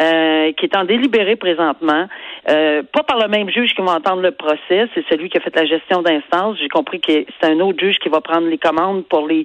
euh, 0.00 0.52
qui 0.52 0.66
est 0.66 0.76
en 0.76 0.84
délibéré 0.84 1.36
présentement. 1.36 2.06
Euh, 2.48 2.82
pas 2.90 3.02
par 3.02 3.18
le 3.18 3.28
même 3.28 3.50
juge 3.50 3.74
qui 3.74 3.82
va 3.82 3.92
entendre 3.92 4.22
le 4.22 4.30
procès, 4.30 4.88
c'est 4.94 5.04
celui 5.10 5.28
qui 5.28 5.36
a 5.36 5.40
fait 5.40 5.54
la 5.54 5.66
gestion 5.66 6.02
d'instance. 6.02 6.56
J'ai 6.58 6.68
compris 6.68 7.00
que 7.00 7.12
c'est 7.12 7.50
un 7.50 7.60
autre 7.60 7.78
juge 7.78 7.98
qui 7.98 8.08
va 8.08 8.20
prendre 8.20 8.46
les 8.46 8.58
commandes 8.58 9.04
pour 9.06 9.26
les 9.26 9.44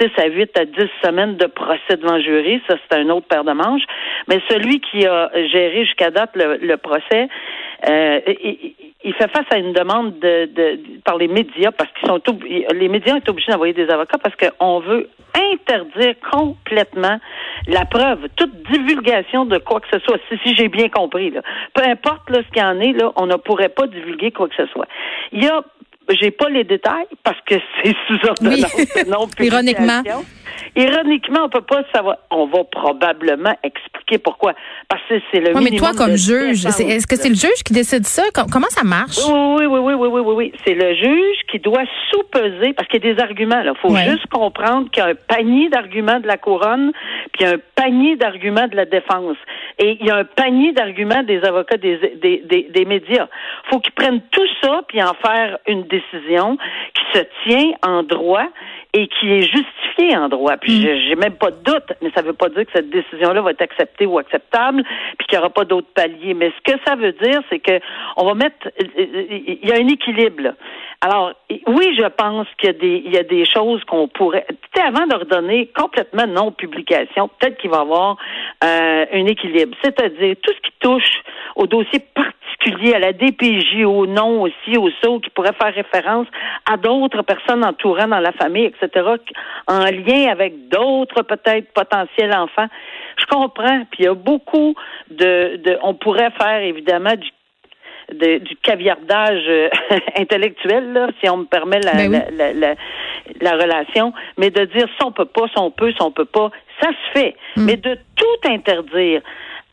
6 0.00 0.10
à 0.16 0.26
8 0.26 0.58
à 0.58 0.64
10 0.64 0.72
semaines 1.04 1.36
de 1.36 1.46
procès 1.46 1.96
devant 2.00 2.18
jury. 2.18 2.62
Ça, 2.68 2.76
c'est 2.88 2.98
un 2.98 3.10
autre 3.10 3.26
paire 3.26 3.44
de 3.44 3.52
manches. 3.52 3.84
Mais 4.28 4.40
celui 4.48 4.80
qui 4.80 5.06
a 5.06 5.30
géré 5.52 5.84
jusqu'à 5.84 6.10
date 6.10 6.30
le, 6.34 6.76
procès, 6.76 7.28
euh, 7.88 8.20
il, 9.04 9.14
fait 9.14 9.30
face 9.30 9.46
à 9.50 9.58
une 9.58 9.72
demande 9.72 10.18
de, 10.18 10.46
de 10.46 10.80
par 11.10 11.18
les 11.18 11.26
médias 11.26 11.72
parce 11.72 11.90
qu'ils 11.94 12.08
sont 12.08 12.20
les 12.72 12.88
médias 12.88 13.14
sont 13.14 13.30
obligés 13.30 13.50
d'envoyer 13.50 13.74
des 13.74 13.88
avocats 13.90 14.18
parce 14.18 14.36
qu'on 14.36 14.78
veut 14.78 15.08
interdire 15.52 16.14
complètement 16.30 17.18
la 17.66 17.84
preuve, 17.84 18.28
toute 18.36 18.52
divulgation 18.70 19.44
de 19.44 19.58
quoi 19.58 19.80
que 19.80 19.88
ce 19.92 19.98
soit, 20.04 20.18
si, 20.44 20.54
j'ai 20.54 20.68
bien 20.68 20.88
compris. 20.88 21.30
Là. 21.30 21.42
Peu 21.74 21.82
importe 21.82 22.30
là, 22.30 22.38
ce 22.46 22.52
qu'il 22.52 22.62
y 22.62 22.64
en 22.64 22.78
est, 22.78 22.92
là, 22.92 23.12
on 23.16 23.26
ne 23.26 23.34
pourrait 23.34 23.70
pas 23.70 23.88
divulguer 23.88 24.30
quoi 24.30 24.48
que 24.48 24.54
ce 24.54 24.66
soit. 24.66 24.86
Il 25.32 25.42
y 25.42 25.48
a 25.48 25.64
j'ai 26.20 26.30
pas 26.30 26.48
les 26.48 26.64
détails 26.64 27.06
parce 27.22 27.40
que 27.46 27.54
c'est 27.82 27.94
sous 28.06 28.28
ordonnance 28.28 28.74
oui. 28.76 28.86
non 29.08 29.28
Ironiquement. 29.38 30.02
Ironiquement, 30.76 31.40
on 31.44 31.48
peut 31.48 31.60
pas 31.62 31.82
savoir. 31.92 32.18
On 32.30 32.46
va 32.46 32.64
probablement 32.64 33.54
expliquer 33.62 34.18
pourquoi. 34.18 34.54
Parce 34.88 35.02
que 35.08 35.14
c'est 35.30 35.40
le. 35.40 35.56
Oui, 35.56 35.68
mais 35.70 35.76
toi, 35.76 35.92
comme 35.96 36.16
juge, 36.16 36.64
est-ce 36.64 37.06
que 37.06 37.16
c'est 37.16 37.28
le 37.28 37.34
juge 37.34 37.62
qui 37.64 37.72
décide 37.72 38.06
ça? 38.06 38.22
Comment 38.32 38.68
ça 38.70 38.84
marche? 38.84 39.18
Oui, 39.28 39.66
oui, 39.66 39.78
oui, 39.78 39.94
oui, 39.94 40.08
oui, 40.08 40.20
oui, 40.20 40.34
oui. 40.34 40.52
C'est 40.64 40.74
le 40.74 40.94
juge 40.94 41.38
qui 41.50 41.58
doit 41.58 41.84
sous-peser 42.10 42.72
parce 42.72 42.88
qu'il 42.88 43.04
y 43.04 43.08
a 43.08 43.14
des 43.14 43.22
arguments. 43.22 43.60
Il 43.62 43.72
faut 43.80 43.94
juste 43.96 44.26
comprendre 44.28 44.90
qu'il 44.90 45.02
y 45.02 45.06
a 45.06 45.10
un 45.10 45.14
panier 45.14 45.68
d'arguments 45.68 46.20
de 46.20 46.26
la 46.26 46.36
couronne, 46.36 46.92
puis 47.32 47.44
il 47.44 47.46
y 47.46 47.50
a 47.50 47.54
un 47.54 47.60
panier 47.74 48.16
d'arguments 48.16 48.68
de 48.68 48.76
la 48.76 48.84
défense, 48.84 49.36
et 49.78 49.96
il 50.00 50.06
y 50.06 50.10
a 50.10 50.16
un 50.16 50.24
panier 50.24 50.72
d'arguments 50.72 51.22
des 51.22 51.42
avocats 51.42 51.76
des 51.76 51.98
des, 52.22 52.42
des, 52.44 52.68
des 52.70 52.84
médias. 52.84 53.28
Faut 53.70 53.80
qu'ils 53.80 53.92
prennent 53.92 54.22
tout 54.30 54.46
ça 54.62 54.82
puis 54.88 55.02
en 55.02 55.14
faire 55.14 55.58
une 55.66 55.84
décision 55.84 56.56
qui 56.94 57.18
se 57.18 57.24
tient 57.44 57.72
en 57.82 58.02
droit 58.02 58.46
et 58.92 59.08
qui 59.08 59.32
est 59.32 59.42
justifiée 59.42 60.16
en 60.16 60.28
droit. 60.28 60.56
Puis 60.56 60.80
mm. 60.80 60.98
j'ai 61.08 61.16
même 61.16 61.34
pas 61.34 61.50
de 61.50 61.62
doute, 61.62 61.92
mais 62.02 62.10
ça 62.14 62.22
veut 62.22 62.32
pas 62.32 62.48
dire 62.48 62.66
que 62.66 62.72
cette 62.74 62.90
décision-là 62.90 63.40
va 63.42 63.50
être 63.52 63.62
acceptée 63.62 64.06
ou 64.06 64.18
acceptable, 64.18 64.82
puis 65.18 65.26
qu'il 65.26 65.38
n'y 65.38 65.44
aura 65.44 65.50
pas 65.50 65.64
d'autres 65.64 65.92
paliers. 65.94 66.34
Mais 66.34 66.50
ce 66.50 66.72
que 66.72 66.78
ça 66.86 66.96
veut 66.96 67.12
dire, 67.12 67.40
c'est 67.50 67.60
que 67.60 67.80
on 68.16 68.24
va 68.24 68.34
mettre, 68.34 68.68
il 68.78 69.58
y 69.62 69.72
a 69.72 69.76
un 69.76 69.88
équilibre. 69.88 70.54
Alors, 71.02 71.32
oui, 71.66 71.96
je 71.98 72.06
pense 72.08 72.46
qu'il 72.58 72.66
y 72.66 72.70
a 72.70 72.72
des, 72.74 73.02
il 73.06 73.12
y 73.12 73.16
a 73.16 73.22
des 73.22 73.46
choses 73.46 73.82
qu'on 73.84 74.06
pourrait, 74.06 74.44
tu 74.48 74.56
sais, 74.74 74.86
avant 74.86 75.06
d'ordonner 75.06 75.70
complètement 75.74 76.26
non-publication, 76.26 77.30
peut-être 77.38 77.56
qu'il 77.56 77.70
va 77.70 77.78
y 77.78 77.80
avoir 77.80 78.18
euh, 78.62 79.06
un 79.10 79.26
équilibre. 79.26 79.74
C'est-à-dire, 79.82 80.36
tout 80.42 80.52
ce 80.52 80.60
qui 80.60 80.74
touche 80.78 81.22
au 81.56 81.66
dossier 81.66 82.00
particulier, 82.14 82.39
à 82.94 82.98
la 82.98 83.12
DPJ, 83.12 83.84
au 83.84 84.06
nom 84.06 84.42
aussi, 84.42 84.76
au 84.76 84.90
SO, 85.02 85.20
qui 85.20 85.30
pourrait 85.30 85.54
faire 85.60 85.74
référence 85.74 86.26
à 86.70 86.76
d'autres 86.76 87.22
personnes 87.22 87.64
entourant 87.64 88.08
dans 88.08 88.20
la 88.20 88.32
famille, 88.32 88.66
etc., 88.66 89.06
en 89.66 89.84
lien 89.84 90.30
avec 90.30 90.68
d'autres 90.68 91.22
peut-être 91.22 91.72
potentiels 91.72 92.34
enfants. 92.34 92.68
Je 93.18 93.26
comprends. 93.26 93.84
Puis 93.90 94.00
il 94.00 94.04
y 94.04 94.08
a 94.08 94.14
beaucoup 94.14 94.74
de, 95.10 95.56
de 95.56 95.78
on 95.82 95.94
pourrait 95.94 96.32
faire 96.38 96.62
évidemment 96.62 97.14
du 97.14 97.28
du 98.12 98.56
caviardage 98.62 99.44
euh, 99.48 99.68
intellectuel, 100.16 100.92
là, 100.92 101.08
si 101.20 101.30
on 101.30 101.38
me 101.38 101.44
permet 101.44 101.78
la, 101.78 101.92
ben 101.92 102.24
la, 102.32 102.52
la, 102.52 102.74
la, 103.40 103.52
relation, 103.52 104.12
mais 104.36 104.50
de 104.50 104.64
dire 104.64 104.88
si 104.98 105.04
on 105.04 105.12
peut 105.12 105.26
pas, 105.26 105.46
si 105.46 105.58
on 105.58 105.70
peut, 105.70 105.92
si 105.92 106.02
on 106.02 106.10
peut 106.10 106.24
pas, 106.24 106.50
ça 106.80 106.88
se 106.88 107.18
fait. 107.18 107.36
Hmm. 107.56 107.66
Mais 107.66 107.76
de 107.76 107.96
tout 108.16 108.48
interdire 108.48 109.22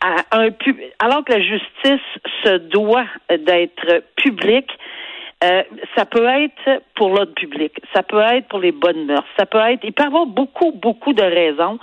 alors 0.02 1.24
que 1.26 1.34
la 1.34 1.42
justice 1.42 2.06
se 2.44 2.58
doit 2.58 3.06
d'être 3.30 4.04
publique, 4.16 4.72
euh, 5.44 5.62
ça 5.96 6.06
peut 6.06 6.26
être 6.26 6.82
pour 6.96 7.10
l'ordre 7.10 7.34
public, 7.36 7.72
ça 7.94 8.02
peut 8.02 8.22
être 8.22 8.48
pour 8.48 8.58
les 8.58 8.72
bonnes 8.72 9.06
mœurs, 9.06 9.26
ça 9.38 9.46
peut 9.46 9.60
être, 9.60 9.82
il 9.84 9.94
peut 9.94 10.04
y 10.04 10.08
avoir 10.08 10.26
beaucoup, 10.26 10.72
beaucoup 10.72 11.14
de 11.14 11.22
raisons. 11.22 11.78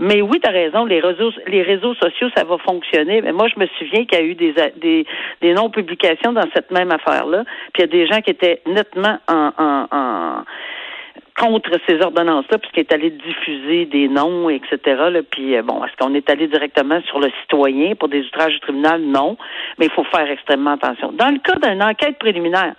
Mais 0.00 0.20
oui, 0.22 0.40
tu 0.40 0.48
as 0.48 0.52
raison, 0.52 0.84
les 0.84 0.98
réseaux, 0.98 1.30
les 1.46 1.62
réseaux 1.62 1.94
sociaux, 1.94 2.28
ça 2.36 2.42
va 2.42 2.58
fonctionner. 2.58 3.22
Mais 3.22 3.30
moi, 3.30 3.46
je 3.46 3.60
me 3.60 3.66
souviens 3.78 4.04
qu'il 4.06 4.18
y 4.18 4.22
a 4.22 4.24
eu 4.24 4.34
des, 4.34 4.54
des, 4.76 5.06
des 5.40 5.54
non-publications 5.54 6.32
dans 6.32 6.48
cette 6.52 6.72
même 6.72 6.90
affaire-là. 6.90 7.44
Puis 7.72 7.80
il 7.80 7.80
y 7.82 7.84
a 7.84 7.86
des 7.86 8.06
gens 8.08 8.20
qui 8.22 8.30
étaient 8.30 8.60
nettement 8.66 9.18
en, 9.28 9.52
en, 9.56 9.86
en 9.92 10.44
contre 11.38 11.70
ces 11.86 12.00
ordonnances-là, 12.00 12.58
puisqu'il 12.58 12.80
est 12.80 12.92
allé 12.92 13.10
diffuser 13.10 13.84
des 13.86 14.08
noms, 14.08 14.48
etc. 14.48 14.78
Là, 15.10 15.20
puis 15.30 15.56
euh, 15.56 15.62
bon, 15.62 15.84
est-ce 15.84 15.94
qu'on 15.96 16.14
est 16.14 16.28
allé 16.30 16.46
directement 16.46 17.00
sur 17.02 17.20
le 17.20 17.30
citoyen 17.42 17.94
pour 17.94 18.08
des 18.08 18.24
outrages 18.24 18.54
du 18.54 18.60
tribunal? 18.60 19.02
Non, 19.02 19.36
mais 19.78 19.86
il 19.86 19.92
faut 19.92 20.04
faire 20.04 20.30
extrêmement 20.30 20.72
attention. 20.72 21.12
Dans 21.12 21.30
le 21.30 21.38
cas 21.38 21.56
d'une 21.58 21.82
enquête 21.82 22.18
préliminaire, 22.18 22.74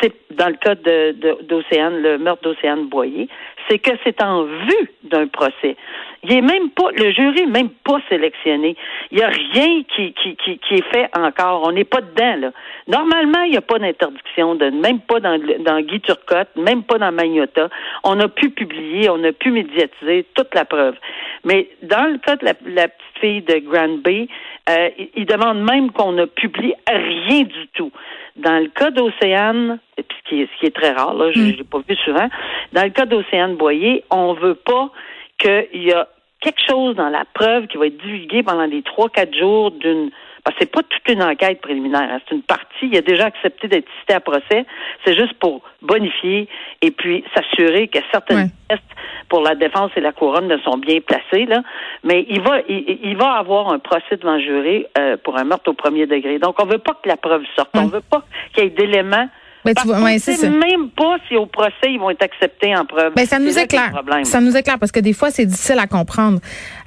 c'est 0.00 0.14
dans 0.30 0.48
le 0.48 0.54
cas 0.54 0.74
de, 0.74 1.42
d'Océane, 1.42 2.00
le 2.00 2.18
meurtre 2.18 2.42
d'Océane 2.42 2.88
Boyer, 2.88 3.28
c'est 3.68 3.78
que 3.78 3.90
c'est 4.04 4.22
en 4.22 4.44
vue 4.44 4.90
d'un 5.04 5.26
procès. 5.26 5.76
Il 6.24 6.32
est 6.32 6.40
même 6.40 6.70
pas, 6.70 6.90
le 6.96 7.12
jury 7.12 7.46
n'est 7.46 7.52
même 7.52 7.70
pas 7.84 7.98
sélectionné. 8.08 8.76
Il 9.10 9.18
n'y 9.18 9.22
a 9.22 9.28
rien 9.28 9.82
qui, 9.94 10.12
qui, 10.14 10.36
qui, 10.36 10.58
qui, 10.58 10.74
est 10.74 10.92
fait 10.92 11.08
encore. 11.16 11.62
On 11.66 11.72
n'est 11.72 11.84
pas 11.84 12.00
dedans, 12.00 12.36
là. 12.40 12.50
Normalement, 12.88 13.42
il 13.42 13.52
n'y 13.52 13.56
a 13.56 13.60
pas 13.60 13.78
d'interdiction, 13.78 14.56
de, 14.56 14.70
même 14.70 15.00
pas 15.00 15.20
dans, 15.20 15.38
dans 15.60 15.80
Guy 15.80 16.00
Turcotte, 16.00 16.48
même 16.56 16.82
pas 16.82 16.98
dans 16.98 17.12
Magnota. 17.12 17.68
On 18.02 18.18
a 18.18 18.28
pu 18.28 18.50
publier, 18.50 19.08
on 19.10 19.22
a 19.22 19.32
pu 19.32 19.52
médiatiser 19.52 20.26
toute 20.34 20.54
la 20.54 20.64
preuve. 20.64 20.96
Mais 21.44 21.68
dans 21.82 22.10
le 22.10 22.18
cas 22.18 22.36
de 22.36 22.46
la, 22.46 22.54
la 22.66 22.88
petite 22.88 23.18
fille 23.20 23.42
de 23.42 23.58
Grand 23.58 23.98
Bay, 24.02 24.28
euh, 24.68 24.90
il, 25.14 25.24
demande 25.24 25.62
même 25.62 25.90
qu'on 25.92 26.12
ne 26.12 26.24
publie 26.24 26.74
rien 26.88 27.42
du 27.42 27.68
tout. 27.74 27.92
Dans 28.36 28.58
le 28.58 28.68
cas 28.68 28.90
d'Océane, 28.90 29.78
ce 29.96 30.28
qui, 30.28 30.42
est, 30.42 30.48
ce 30.52 30.60
qui 30.60 30.66
est 30.66 30.74
très 30.74 30.92
rare, 30.92 31.14
là, 31.14 31.30
je 31.32 31.38
ne 31.38 31.52
mm. 31.52 31.56
l'ai 31.56 31.64
pas 31.64 31.78
vu 31.88 31.96
souvent, 31.96 32.28
dans 32.72 32.82
le 32.82 32.90
cas 32.90 33.06
d'Océane 33.06 33.56
Boyer, 33.56 34.04
on 34.10 34.34
veut 34.34 34.56
pas 34.56 34.90
qu'il 35.38 35.82
y 35.82 35.92
a 35.92 36.08
quelque 36.40 36.60
chose 36.68 36.96
dans 36.96 37.08
la 37.08 37.24
preuve 37.34 37.66
qui 37.66 37.76
va 37.76 37.86
être 37.86 37.96
divulguée 37.98 38.42
pendant 38.42 38.66
les 38.66 38.82
trois, 38.82 39.08
quatre 39.08 39.36
jours 39.36 39.70
d'une 39.72 40.10
parce 40.44 40.56
que 40.56 40.64
c'est 40.64 40.72
pas 40.72 40.82
toute 40.82 41.08
une 41.08 41.22
enquête 41.22 41.60
préliminaire, 41.60 42.08
hein. 42.10 42.20
c'est 42.26 42.34
une 42.34 42.42
partie. 42.42 42.86
Il 42.90 42.96
a 42.96 43.02
déjà 43.02 43.26
accepté 43.26 43.68
d'être 43.68 43.88
cité 44.00 44.14
à 44.14 44.20
procès. 44.20 44.64
C'est 45.04 45.14
juste 45.14 45.34
pour 45.34 45.62
bonifier 45.82 46.48
et 46.80 46.90
puis 46.90 47.22
s'assurer 47.34 47.88
que 47.88 47.98
certaines 48.10 48.50
tests 48.66 48.82
pour 49.28 49.42
la 49.42 49.54
défense 49.54 49.90
et 49.96 50.00
la 50.00 50.12
couronne 50.12 50.48
ne 50.48 50.56
sont 50.58 50.78
bien 50.78 51.00
placés 51.00 51.44
là. 51.44 51.62
Mais 52.02 52.24
il 52.30 52.40
va, 52.40 52.60
il, 52.66 53.16
va 53.18 53.32
avoir 53.32 53.70
un 53.72 53.78
procès 53.78 54.16
devant 54.16 54.38
jury 54.38 54.86
euh, 54.96 55.18
pour 55.22 55.36
un 55.36 55.44
meurtre 55.44 55.70
au 55.70 55.74
premier 55.74 56.06
degré. 56.06 56.38
Donc 56.38 56.56
on 56.62 56.66
veut 56.66 56.78
pas 56.78 56.94
que 56.94 57.08
la 57.08 57.18
preuve 57.18 57.44
sorte. 57.54 57.70
On 57.74 57.86
veut 57.86 58.00
pas 58.00 58.22
qu'il 58.54 58.64
y 58.64 58.66
ait 58.68 58.70
d'éléments 58.70 59.28
mais 59.64 59.74
tu 59.74 59.86
vois, 59.86 60.00
ouais, 60.00 60.18
c'est 60.18 60.48
même 60.48 60.90
pas 60.96 61.16
si 61.28 61.36
au 61.36 61.46
procès 61.46 61.72
ils 61.86 61.98
vont 61.98 62.10
être 62.10 62.22
acceptés 62.22 62.74
en 62.76 62.84
preuve. 62.84 63.12
Ben, 63.14 63.26
ça 63.26 63.38
nous 63.38 63.58
éclaire. 63.58 63.92
Ça 64.24 64.40
nous 64.40 64.56
éclaire 64.56 64.78
parce 64.78 64.92
que 64.92 65.00
des 65.00 65.12
fois 65.12 65.30
c'est 65.30 65.46
difficile 65.46 65.78
à 65.78 65.86
comprendre. 65.86 66.38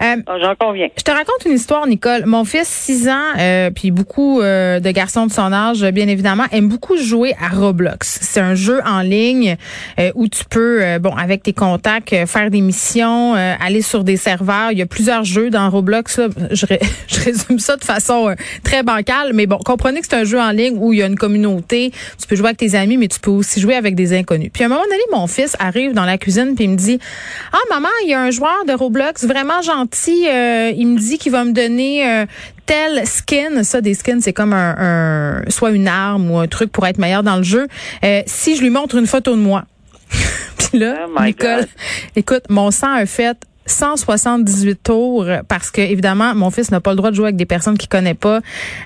Euh, 0.01 0.15
ah, 0.25 0.39
J'en 0.41 0.55
conviens. 0.55 0.87
Je 0.97 1.03
te 1.03 1.11
raconte 1.11 1.45
une 1.45 1.53
histoire, 1.53 1.85
Nicole. 1.85 2.25
Mon 2.25 2.43
fils, 2.43 2.67
6 2.67 3.09
ans, 3.09 3.13
euh, 3.39 3.69
puis 3.69 3.91
beaucoup 3.91 4.41
euh, 4.41 4.79
de 4.79 4.91
garçons 4.91 5.25
de 5.27 5.31
son 5.31 5.53
âge, 5.53 5.83
bien 5.91 6.07
évidemment, 6.07 6.45
aiment 6.51 6.69
beaucoup 6.69 6.97
jouer 6.97 7.33
à 7.41 7.49
Roblox. 7.49 8.19
C'est 8.21 8.39
un 8.39 8.55
jeu 8.55 8.81
en 8.85 9.01
ligne 9.01 9.57
euh, 9.99 10.11
où 10.15 10.27
tu 10.27 10.43
peux, 10.45 10.83
euh, 10.83 10.99
bon, 10.99 11.15
avec 11.15 11.43
tes 11.43 11.53
contacts, 11.53 12.15
faire 12.25 12.49
des 12.49 12.61
missions, 12.61 13.33
aller 13.33 13.81
sur 13.81 14.03
des 14.03 14.17
serveurs. 14.17 14.71
Il 14.71 14.77
y 14.77 14.81
a 14.81 14.85
plusieurs 14.85 15.23
jeux 15.23 15.49
dans 15.49 15.69
Roblox. 15.69 16.17
Là. 16.17 16.27
Je, 16.51 16.65
je 17.07 17.19
résume 17.19 17.59
ça 17.59 17.75
de 17.75 17.83
façon 17.83 18.33
très 18.63 18.83
bancale, 18.83 19.31
mais 19.33 19.45
bon, 19.45 19.57
comprenez 19.57 20.01
que 20.01 20.07
c'est 20.09 20.15
un 20.15 20.23
jeu 20.23 20.39
en 20.39 20.51
ligne 20.51 20.77
où 20.77 20.93
il 20.93 20.99
y 20.99 21.03
a 21.03 21.07
une 21.07 21.17
communauté. 21.17 21.91
Tu 22.19 22.27
peux 22.27 22.35
jouer 22.35 22.47
avec 22.47 22.57
tes 22.57 22.70
amis, 22.75 22.97
mais 22.97 23.07
tu 23.07 23.19
peux 23.19 23.31
aussi 23.31 23.59
jouer 23.59 23.75
avec 23.75 23.95
des 23.95 24.13
inconnus. 24.17 24.49
Puis 24.53 24.63
à 24.63 24.67
un 24.67 24.69
moment 24.69 24.83
donné, 24.83 25.01
mon 25.11 25.27
fils 25.27 25.55
arrive 25.59 25.93
dans 25.93 26.05
la 26.05 26.17
cuisine 26.17 26.55
puis 26.55 26.65
il 26.65 26.71
me 26.71 26.75
dit 26.75 26.99
"Ah 27.51 27.59
maman, 27.69 27.89
il 28.03 28.09
y 28.09 28.13
a 28.13 28.21
un 28.21 28.31
joueur 28.31 28.65
de 28.67 28.73
Roblox 28.73 29.25
vraiment 29.25 29.61
gentil, 29.61 30.27
euh, 30.27 30.71
il 30.75 30.87
me 30.87 30.97
dit 30.97 31.17
qu'il 31.17 31.31
va 31.31 31.43
me 31.43 31.51
donner 31.51 32.07
euh, 32.07 32.25
tel 32.65 33.05
skin, 33.05 33.63
ça 33.63 33.81
des 33.81 33.93
skins, 33.93 34.21
c'est 34.21 34.33
comme 34.33 34.53
un, 34.53 35.43
soit 35.49 35.71
une 35.71 35.87
arme 35.87 36.31
ou 36.31 36.37
un 36.37 36.47
truc 36.47 36.71
pour 36.71 36.85
être 36.87 36.97
meilleur 36.97 37.23
dans 37.23 37.37
le 37.37 37.43
jeu. 37.43 37.67
Euh, 38.03 38.21
si 38.25 38.55
je 38.55 38.61
lui 38.61 38.69
montre 38.69 38.95
une 38.95 39.07
photo 39.07 39.35
de 39.35 39.41
moi." 39.41 39.65
puis 40.57 40.79
là, 40.79 41.07
oh 41.07 41.21
Nicole, 41.23 41.67
écoute, 42.15 42.43
mon 42.49 42.69
sang 42.69 42.93
a 42.93 43.05
fait 43.05 43.37
178 43.65 44.83
tours 44.83 45.25
parce 45.47 45.71
que 45.71 45.81
évidemment 45.81 46.33
mon 46.35 46.49
fils 46.49 46.71
n'a 46.71 46.81
pas 46.81 46.91
le 46.91 46.97
droit 46.97 47.11
de 47.11 47.15
jouer 47.15 47.25
avec 47.25 47.35
des 47.35 47.45
personnes 47.45 47.77
qu'il 47.77 47.89
connaît 47.89 48.13
pas 48.13 48.39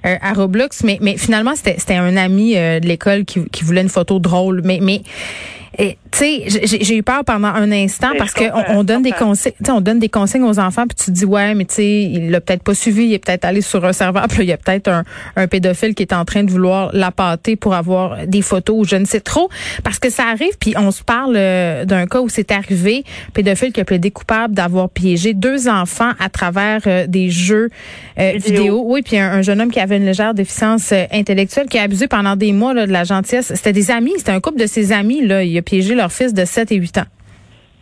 euh, 0.05 0.15
à 0.21 0.33
Roblox. 0.33 0.83
Mais 0.83 1.17
finalement 1.17 1.53
c'était 1.55 1.95
un 1.95 2.17
ami 2.17 2.57
euh, 2.57 2.79
de 2.79 2.87
l'école 2.87 3.25
qui, 3.25 3.45
qui 3.49 3.63
voulait 3.63 3.81
une 3.81 3.89
photo 3.89 4.19
drôle. 4.19 4.61
Mais 4.63 4.79
Et 5.77 5.97
tu 6.11 6.19
sais, 6.19 6.43
j'ai 6.63 6.95
eu 6.95 7.03
peur 7.03 7.23
pendant 7.25 7.49
un 7.49 7.71
instant 7.71 8.09
parce 8.17 8.33
comprends, 8.33 8.63
on, 8.69 8.83
donne 8.83 9.01
des 9.01 9.11
consignes, 9.11 9.53
on 9.67 9.81
donne 9.81 9.99
des 9.99 10.09
consignes 10.09 10.43
aux 10.43 10.59
enfants 10.59 10.85
puis 10.87 10.95
tu 10.95 11.05
te 11.05 11.11
dis 11.11 11.25
ouais, 11.25 11.53
mais 11.55 11.65
tu 11.65 11.75
sais, 11.75 12.01
il 12.03 12.31
l'a 12.31 12.41
peut-être 12.41 12.63
pas 12.63 12.73
suivi, 12.73 13.05
il 13.05 13.13
est 13.13 13.19
peut-être 13.19 13.45
allé 13.45 13.61
sur 13.61 13.83
un 13.83 13.93
serveur, 13.93 14.27
puis 14.29 14.43
il 14.43 14.47
y 14.47 14.53
a 14.53 14.57
peut-être 14.57 14.87
un, 14.87 15.03
un 15.35 15.47
pédophile 15.47 15.93
qui 15.93 16.03
est 16.03 16.13
en 16.13 16.25
train 16.25 16.43
de 16.43 16.51
vouloir 16.51 16.91
l'appâter 16.93 17.55
pour 17.55 17.73
avoir 17.73 18.25
des 18.27 18.41
photos 18.41 18.75
ou 18.77 18.85
je 18.85 18.95
ne 18.95 19.05
sais 19.05 19.19
trop 19.19 19.49
parce 19.83 19.99
que 19.99 20.09
ça 20.09 20.23
arrive 20.23 20.57
puis 20.59 20.73
on 20.77 20.91
se 20.91 21.03
parle 21.03 21.35
euh, 21.35 21.85
d'un 21.85 22.07
cas 22.07 22.21
où 22.21 22.29
c'est 22.29 22.51
arrivé, 22.51 23.03
pédophile 23.33 23.73
qui 23.73 23.81
a 23.81 23.85
plaidé 23.85 24.11
coupable 24.11 24.53
d'avoir 24.53 24.89
piégé 24.89 25.33
deux 25.33 25.67
enfants 25.67 26.11
à 26.19 26.29
travers 26.29 26.81
euh, 26.87 27.07
des 27.07 27.29
jeux 27.29 27.69
euh, 28.19 28.33
Vidéo. 28.35 28.55
vidéo. 28.55 28.83
Oui, 28.85 29.01
puis 29.01 29.17
un, 29.17 29.31
un 29.31 29.41
jeune 29.41 29.61
homme 29.61 29.71
qui 29.71 29.79
avait 29.79 29.97
une 29.97 30.05
légère 30.05 30.33
déficience 30.33 30.91
euh, 30.91 31.05
intellectuelle 31.11 31.67
qui 31.67 31.77
a 31.77 31.83
abusé 31.83 32.07
pendant 32.07 32.35
des 32.35 32.53
mois 32.53 32.73
là, 32.73 32.87
de 32.87 32.91
la 32.91 33.03
gentillesse. 33.03 33.51
C'était 33.55 33.73
des 33.73 33.91
amis, 33.91 34.13
c'était 34.17 34.31
un 34.31 34.39
couple 34.39 34.59
de 34.59 34.67
ses 34.67 34.91
amis 34.91 35.25
là, 35.25 35.43
il 35.43 35.57
a 35.57 35.61
piégé 35.65 35.95
leur 35.95 36.11
fils 36.11 36.33
de 36.33 36.45
7 36.45 36.71
et 36.71 36.75
8 36.75 36.97
ans. 36.99 37.01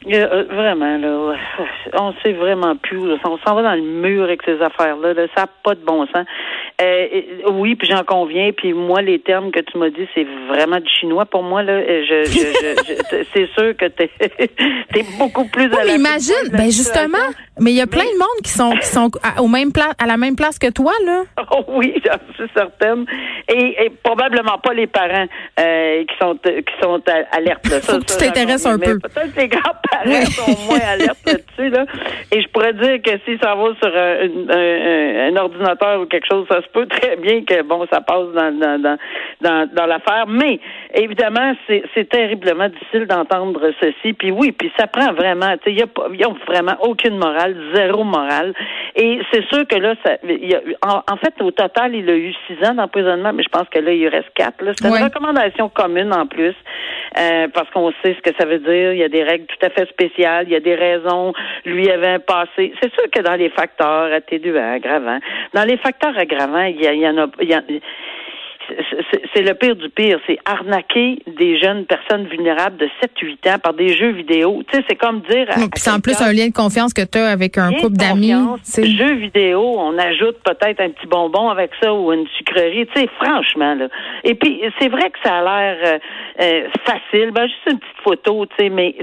Euh, 0.06 0.12
euh, 0.16 0.44
vraiment, 0.54 0.98
là, 0.98 1.36
on 1.94 2.14
sait 2.22 2.34
vraiment 2.34 2.76
plus. 2.76 3.08
là. 3.08 3.16
On 3.24 3.38
s'en 3.38 3.56
va 3.56 3.62
dans 3.64 3.74
le 3.76 3.82
mur 3.82 4.24
avec 4.26 4.42
ces 4.44 4.62
affaires-là. 4.62 5.14
là. 5.14 5.28
Ça 5.34 5.44
n'a 5.44 5.48
pas 5.64 5.76
de 5.76 5.80
bon 5.86 6.06
sens. 6.08 6.26
Euh, 6.82 7.08
oui, 7.52 7.76
puis 7.76 7.88
j'en 7.88 8.04
conviens. 8.04 8.52
Puis 8.52 8.74
moi, 8.74 9.02
les 9.02 9.20
termes 9.20 9.52
que 9.52 9.62
tu 9.62 9.78
m'as 9.78 9.90
dit, 9.92 10.06
c'est 10.14 10.28
vraiment 10.50 10.80
du 10.82 10.90
chinois 11.00 11.26
pour 11.26 11.42
moi. 11.44 11.64
Là, 11.64 11.80
je, 11.82 12.24
je, 12.26 12.32
je- 12.32 12.84
je- 12.86 13.24
c'est 13.34 13.48
sûr 13.58 13.78
que 13.78 13.86
t'es 13.86 14.10
es 14.20 15.06
beaucoup 15.18 15.46
plus. 15.48 15.68
Oui, 15.68 15.74
à 15.74 15.84
mais 15.86 15.92
la 15.92 15.96
imagine, 15.96 16.50
ben 16.52 16.66
justement, 16.66 17.18
mais 17.60 17.72
il 17.72 17.78
y 17.78 17.82
a 17.82 17.88
plein 17.88 18.04
de 18.04 18.18
monde 18.18 18.42
qui 18.44 18.50
sont 18.52 18.72
qui 18.72 18.88
sont 18.88 19.10
à, 19.22 19.42
au 19.42 19.48
même 19.48 19.72
pla- 19.72 19.94
à 19.98 20.06
la 20.08 20.18
même 20.18 20.36
place 20.36 20.58
que 20.60 20.72
toi 20.72 20.92
là. 21.06 21.24
Oh 21.52 21.64
oui, 21.68 21.94
j'en 22.04 22.18
suis 22.36 22.50
certaine. 22.56 23.06
Et, 23.48 23.86
et 23.86 23.90
probablement 24.04 24.58
pas 24.58 24.74
les 24.74 24.88
parents 24.88 25.26
euh, 25.60 26.04
qui 26.06 26.16
sont 26.20 26.38
euh, 26.48 26.62
qui 26.62 26.74
sont 26.82 27.02
alertes. 27.32 27.70
Là. 27.70 27.80
Faut 27.82 28.00
que 28.00 28.06
tu 28.06 28.18
t'intéresses 28.18 28.66
un 28.66 28.80
peu. 28.80 28.98
Peut-être 29.00 29.36
les 29.38 29.48
grands-parents 29.48 30.04
Oui. 30.06 30.26
sont 30.26 30.58
moins 30.68 30.80
alertes 30.94 31.26
là-dessus. 31.26 31.70
Là. 31.70 31.86
Et 32.32 32.42
je 32.42 32.48
pourrais 32.50 32.74
dire 32.74 33.02
que 33.04 33.12
si 33.26 33.38
ça 33.42 33.54
va 33.56 33.66
sur 33.82 33.96
un, 33.96 34.28
un- 34.50 35.30
un- 35.30 35.38
ordinateur 35.38 36.02
ou 36.02 36.06
quelque 36.06 36.28
chose, 36.32 36.46
ça 36.50 36.62
se 36.62 36.68
peut 36.70 36.88
très 36.88 37.16
bien 37.18 37.44
que 37.44 37.62
bon, 37.64 37.86
ça 37.92 38.02
passe 38.02 38.28
dans 38.34 38.52
dans 38.58 38.82
dans 38.82 38.98
dans, 39.42 39.70
dans 39.74 39.86
l'affaire. 39.86 40.26
Mais 40.28 40.60
évidemment, 40.96 41.54
c'est 41.68 41.84
c'est 41.94 42.10
terriblement 42.10 42.70
difficile 42.70 43.06
d'entendre 43.06 43.72
ceci. 43.82 44.14
Puis 44.14 44.32
oui, 44.32 44.52
puis 44.52 44.72
ça 44.80 44.88
prend 44.88 45.14
vraiment. 45.14 45.54
Tu 45.58 45.66
sais, 45.66 45.72
il 45.74 45.80
y 45.80 45.84
a 45.84 45.88
y 46.16 46.24
a 46.24 46.34
vraiment 46.48 46.76
aucune 46.82 47.18
morale, 47.18 47.43
zéro 47.74 48.04
morale. 48.04 48.54
Et 48.96 49.20
c'est 49.32 49.44
sûr 49.48 49.68
que 49.68 49.76
là, 49.76 49.96
ça, 50.06 50.18
il 50.24 50.46
y 50.50 50.56
a, 50.56 50.62
en, 50.86 50.98
en 51.12 51.18
fait, 51.18 51.34
au 51.42 51.52
total, 51.52 51.96
il 51.96 52.10
a 52.10 52.16
eu 52.16 52.34
six 52.48 52.56
ans 52.68 52.74
d'emprisonnement, 52.76 53.34
mais 53.34 53.44
je 53.44 53.50
pense 53.50 53.68
que 53.70 53.80
là, 53.80 53.92
il 53.92 54.08
reste 54.08 54.30
quatre. 54.36 54.64
C'est 54.78 54.90
Ouais. 54.90 55.00
une 55.00 55.06
recommandation 55.06 55.70
commune 55.70 56.14
en 56.14 56.28
plus, 56.28 56.54
euh, 57.20 57.48
parce 57.54 57.70
qu'on 57.72 57.92
sait 58.04 58.16
ce 58.16 58.22
que 58.22 58.36
ça 58.40 58.46
veut 58.46 58.60
dire. 58.60 58.94
Il 58.94 59.00
y 59.00 59.04
a 59.04 59.10
des 59.10 59.24
règles 59.24 59.46
tout 59.48 59.66
à 59.66 59.70
fait 59.70 59.88
spéciales. 59.90 60.46
Il 60.48 60.54
y 60.54 60.56
a 60.56 60.60
des 60.60 60.76
raisons. 60.76 61.34
Lui 61.66 61.90
avait 61.90 62.08
un 62.16 62.20
passé. 62.20 62.74
C'est 62.82 62.94
sûr 62.94 63.04
que 63.12 63.22
dans 63.22 63.36
les 63.36 63.50
facteurs 63.50 64.12
atténuants, 64.14 64.74
aggravants, 64.76 65.20
dans 65.54 65.64
les 65.64 65.78
facteurs 65.78 66.18
aggravants, 66.18 66.64
il 66.66 66.82
y, 66.82 66.88
a- 66.88 66.94
il 66.94 67.02
y 67.02 67.08
en 67.08 67.18
a. 67.18 67.28
il 67.42 67.50
y 67.52 67.56
en- 67.56 67.62
c'est- 69.34 69.42
le 69.42 69.54
pire 69.56 69.76
du 69.76 69.90
pire, 69.90 70.20
c'est 70.28 70.38
arnaquer 70.46 71.20
des 71.38 71.60
jeunes 71.60 71.86
personnes 71.86 72.26
vulnérables 72.28 72.78
de 72.78 72.90
7-8 73.02 73.46
ans 73.48 73.60
par 73.60 73.74
des 73.74 73.96
jeux 73.96 74.12
vidéo. 74.12 74.64
Tu 74.72 74.78
sais, 74.78 74.86
c'est 74.90 74.96
comme 74.96 75.22
dire 75.30 75.48
c'est 75.76 75.92
en 75.92 76.00
plus 76.00 76.20
un 76.22 76.32
lien 76.32 76.48
de 76.48 76.54
confiance 76.54 76.94
que 76.94 77.02
tu 77.04 77.18
as 77.18 77.28
avec 77.30 77.58
un 77.58 77.72
couple 77.74 77.98
d'amis. 77.98 78.34
Jeux 78.98 79.16
vidéo, 79.16 79.62
on 79.78 79.98
ajoute 79.98 80.38
peut-être 80.44 80.80
un 80.82 80.90
petit 80.90 81.08
bonbon 81.08 81.50
avec 81.50 81.72
ça 81.82 81.94
ou 81.94 82.12
une 82.14 82.28
sucrerie. 82.38 82.88
Tu 82.96 83.02
sais, 83.02 83.10
franchement, 83.22 83.76
là. 83.76 83.88
Et 84.24 84.36
puis, 84.36 84.62
c'est 84.80 84.90
vrai 84.90 85.10
que 85.10 85.18
ça 85.24 85.40
a 85.40 85.42
l'air 85.44 85.78
euh, 85.86 86.00
euh, 86.42 86.68
facile. 86.86 87.32
Ben, 87.32 87.48
juste 87.48 87.60
une 87.72 87.80
petite 87.80 88.04
photo, 88.04 88.46
tu 88.46 88.56
sais, 88.64 88.70
mais 88.70 88.96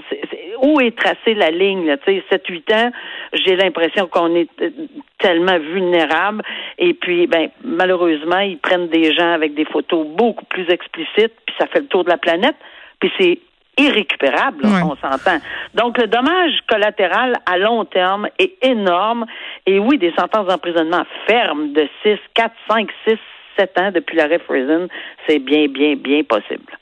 où 0.62 0.80
est 0.80 0.96
tracée 0.96 1.34
la 1.34 1.50
ligne, 1.50 1.86
là? 1.86 1.96
Tu 1.98 2.12
sais, 2.12 2.24
7-8 2.30 2.72
ans, 2.74 2.90
j'ai 3.32 3.56
l'impression 3.56 4.06
qu'on 4.06 4.34
est 4.34 4.48
euh, 4.62 4.70
tellement 5.18 5.58
vulnérable. 5.58 6.42
Et 6.82 6.94
puis, 6.94 7.26
ben, 7.26 7.50
malheureusement, 7.62 8.38
ils 8.40 8.58
prennent 8.58 8.88
des 8.88 9.12
gens 9.14 9.32
avec 9.32 9.54
des 9.54 9.66
photos 9.66 10.06
beaucoup 10.06 10.46
plus 10.46 10.68
explicites, 10.70 11.34
puis 11.46 11.54
ça 11.58 11.66
fait 11.66 11.80
le 11.80 11.86
tour 11.86 12.04
de 12.04 12.08
la 12.10 12.16
planète. 12.16 12.56
Puis 13.00 13.12
c'est 13.18 13.38
irrécupérable, 13.78 14.64
Ouais. 14.64 14.82
on 14.82 14.96
s'entend. 14.96 15.38
Donc, 15.74 15.98
le 15.98 16.06
dommage 16.06 16.52
collatéral 16.68 17.34
à 17.46 17.56
long 17.58 17.84
terme 17.84 18.28
est 18.38 18.52
énorme. 18.62 19.26
Et 19.66 19.78
oui, 19.78 19.98
des 19.98 20.12
sentences 20.18 20.46
d'emprisonnement 20.46 21.04
fermes 21.26 21.72
de 21.72 21.86
6, 22.02 22.18
4, 22.34 22.52
5, 22.68 22.88
6, 23.06 23.16
7 23.58 23.78
ans 23.78 23.90
depuis 23.94 24.16
l'arrêt 24.16 24.38
Friesen, 24.38 24.88
c'est 25.26 25.38
bien, 25.38 25.66
bien, 25.68 25.94
bien 25.96 26.22
possible. 26.24 26.72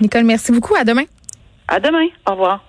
Nicole, 0.00 0.24
merci 0.24 0.52
beaucoup. 0.52 0.74
À 0.74 0.84
demain. 0.84 1.04
À 1.68 1.78
demain. 1.80 2.06
Au 2.26 2.32
revoir. 2.32 2.62